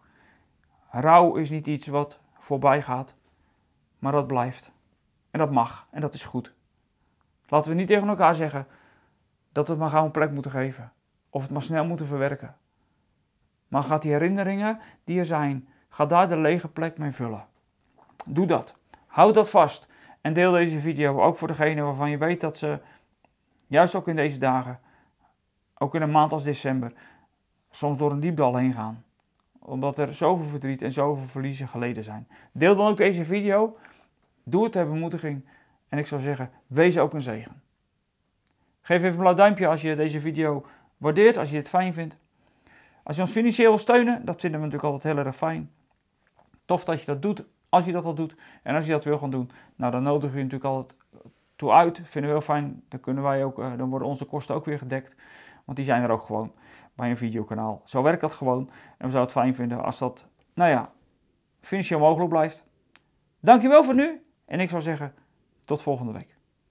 Rouw 0.91 1.35
is 1.35 1.51
niet 1.51 1.67
iets 1.67 1.87
wat 1.87 2.21
voorbij 2.39 2.83
gaat, 2.83 3.15
maar 3.99 4.13
dat 4.13 4.27
blijft. 4.27 4.73
En 5.31 5.39
dat 5.39 5.51
mag. 5.51 5.87
En 5.91 6.01
dat 6.01 6.15
is 6.15 6.25
goed. 6.25 6.55
Laten 7.47 7.71
we 7.71 7.77
niet 7.77 7.89
tegen 7.89 8.09
elkaar 8.09 8.35
zeggen 8.35 8.67
dat 9.53 9.67
we 9.67 9.73
het 9.73 9.81
maar 9.81 9.91
gauw 9.91 10.05
een 10.05 10.11
plek 10.11 10.31
moeten 10.31 10.51
geven. 10.51 10.93
Of 11.31 11.43
het 11.43 11.51
maar 11.51 11.63
snel 11.63 11.85
moeten 11.85 12.07
verwerken. 12.07 12.57
Maar 13.69 13.83
gaat 13.83 14.03
die 14.03 14.13
herinneringen 14.13 14.81
die 15.05 15.19
er 15.19 15.27
zijn, 15.27 15.69
ga 15.89 16.07
daar 16.07 16.29
de 16.29 16.37
lege 16.37 16.69
plek 16.69 16.99
mee 16.99 17.13
vullen. 17.13 17.47
Doe 18.27 18.47
dat. 18.47 18.77
Houd 19.07 19.35
dat 19.35 19.51
vast. 19.51 19.88
En 20.21 20.33
deel 20.33 20.53
deze 20.53 20.81
video 20.81 21.21
ook 21.21 21.37
voor 21.37 21.49
degene 21.49 21.83
waarvan 21.83 22.11
je 22.11 22.19
weet 22.19 22.41
dat 22.41 22.57
ze, 22.57 22.79
juist 23.67 23.95
ook 23.95 24.09
in 24.09 24.17
deze 24.17 24.39
dagen, 24.39 24.81
ook 25.79 25.95
in 25.95 26.03
een 26.03 26.11
maand 26.11 26.33
als 26.33 26.43
december, 26.43 26.93
soms 27.71 27.99
door 27.99 28.11
een 28.11 28.21
diepdal 28.21 28.57
heen 28.57 28.73
gaan. 28.73 29.05
Omdat 29.59 29.99
er 29.99 30.15
zoveel 30.15 30.47
verdriet 30.47 30.83
en 30.83 30.93
zoveel 30.93 31.27
verliezen 31.27 31.69
geleden 31.69 32.05
zijn. 32.05 32.29
Deel 32.53 32.77
dan 32.77 32.87
ook 32.87 32.97
deze 32.97 33.25
video. 33.25 33.77
Doe 34.45 34.63
het 34.63 34.73
ter 34.73 34.89
bemoediging. 34.89 35.45
En 35.89 35.99
ik 35.99 36.07
zou 36.07 36.21
zeggen, 36.21 36.51
wees 36.67 36.99
ook 36.99 37.13
een 37.15 37.23
zegen. 37.23 37.63
Geef 38.81 38.97
even 38.97 39.11
een 39.11 39.17
blauw 39.17 39.35
duimpje 39.35 39.67
als 39.67 39.83
je 39.83 39.97
deze 39.97 40.21
video 40.21 40.67
waardeert, 40.97 41.37
als 41.37 41.51
je 41.51 41.57
het 41.57 41.69
fijn 41.69 41.93
vindt. 41.93 42.17
Als 43.03 43.17
je 43.17 43.23
ons 43.23 43.31
financieel 43.31 43.69
wil 43.69 43.79
steunen, 43.79 44.25
dat 44.25 44.41
vinden 44.41 44.61
we 44.61 44.67
natuurlijk 44.67 44.93
altijd 44.93 45.15
heel 45.15 45.25
erg 45.25 45.37
fijn. 45.37 45.71
Tof 46.65 46.85
dat 46.85 47.01
je 47.01 47.07
dat 47.07 47.23
doet, 47.23 47.45
als 47.69 47.85
je 47.85 47.93
dat 47.93 48.05
al 48.05 48.15
doet. 48.15 48.37
En 48.63 48.75
als 48.75 48.87
je 48.87 48.93
dat 48.93 49.05
wil 49.05 49.19
gaan 49.19 49.31
doen, 49.31 49.51
nou 49.77 49.93
dan 49.93 50.03
nodigen 50.03 50.31
we 50.31 50.37
je 50.37 50.45
natuurlijk 50.45 50.75
altijd 50.75 51.01
toe 51.57 51.73
uit. 51.73 52.01
Vinden 52.05 52.31
we 52.31 52.37
heel 52.37 52.47
fijn. 52.47 52.83
Dan 52.89 53.01
kunnen 53.01 53.23
wij 53.23 53.45
ook, 53.45 53.59
eh, 53.59 53.73
dan 53.77 53.91
worden 53.91 54.09
onze 54.09 54.25
kosten 54.25 54.55
ook 54.55 54.65
weer 54.65 54.79
gedekt. 54.79 55.15
Want 55.65 55.77
die 55.77 55.87
zijn 55.87 56.03
er 56.03 56.11
ook 56.11 56.23
gewoon 56.23 56.53
bij 56.95 57.11
een 57.11 57.17
videokanaal. 57.17 57.81
Zo 57.85 58.03
werkt 58.03 58.21
dat 58.21 58.33
gewoon. 58.33 58.71
En 58.99 59.07
we 59.07 59.11
zouden 59.11 59.21
het 59.21 59.33
fijn 59.33 59.55
vinden 59.55 59.85
als 59.85 59.99
dat, 59.99 60.27
nou 60.55 60.71
ja, 60.71 60.93
financieel 61.61 61.99
mogelijk 61.99 62.31
blijft. 62.31 62.65
Dankjewel 63.41 63.85
voor 63.85 63.95
nu. 63.95 64.23
En 64.45 64.61
ik 64.61 64.71
zou 64.71 64.83
zeggen, 64.83 65.15
tot 65.65 65.83
volgende 65.83 66.13
week. 66.13 66.38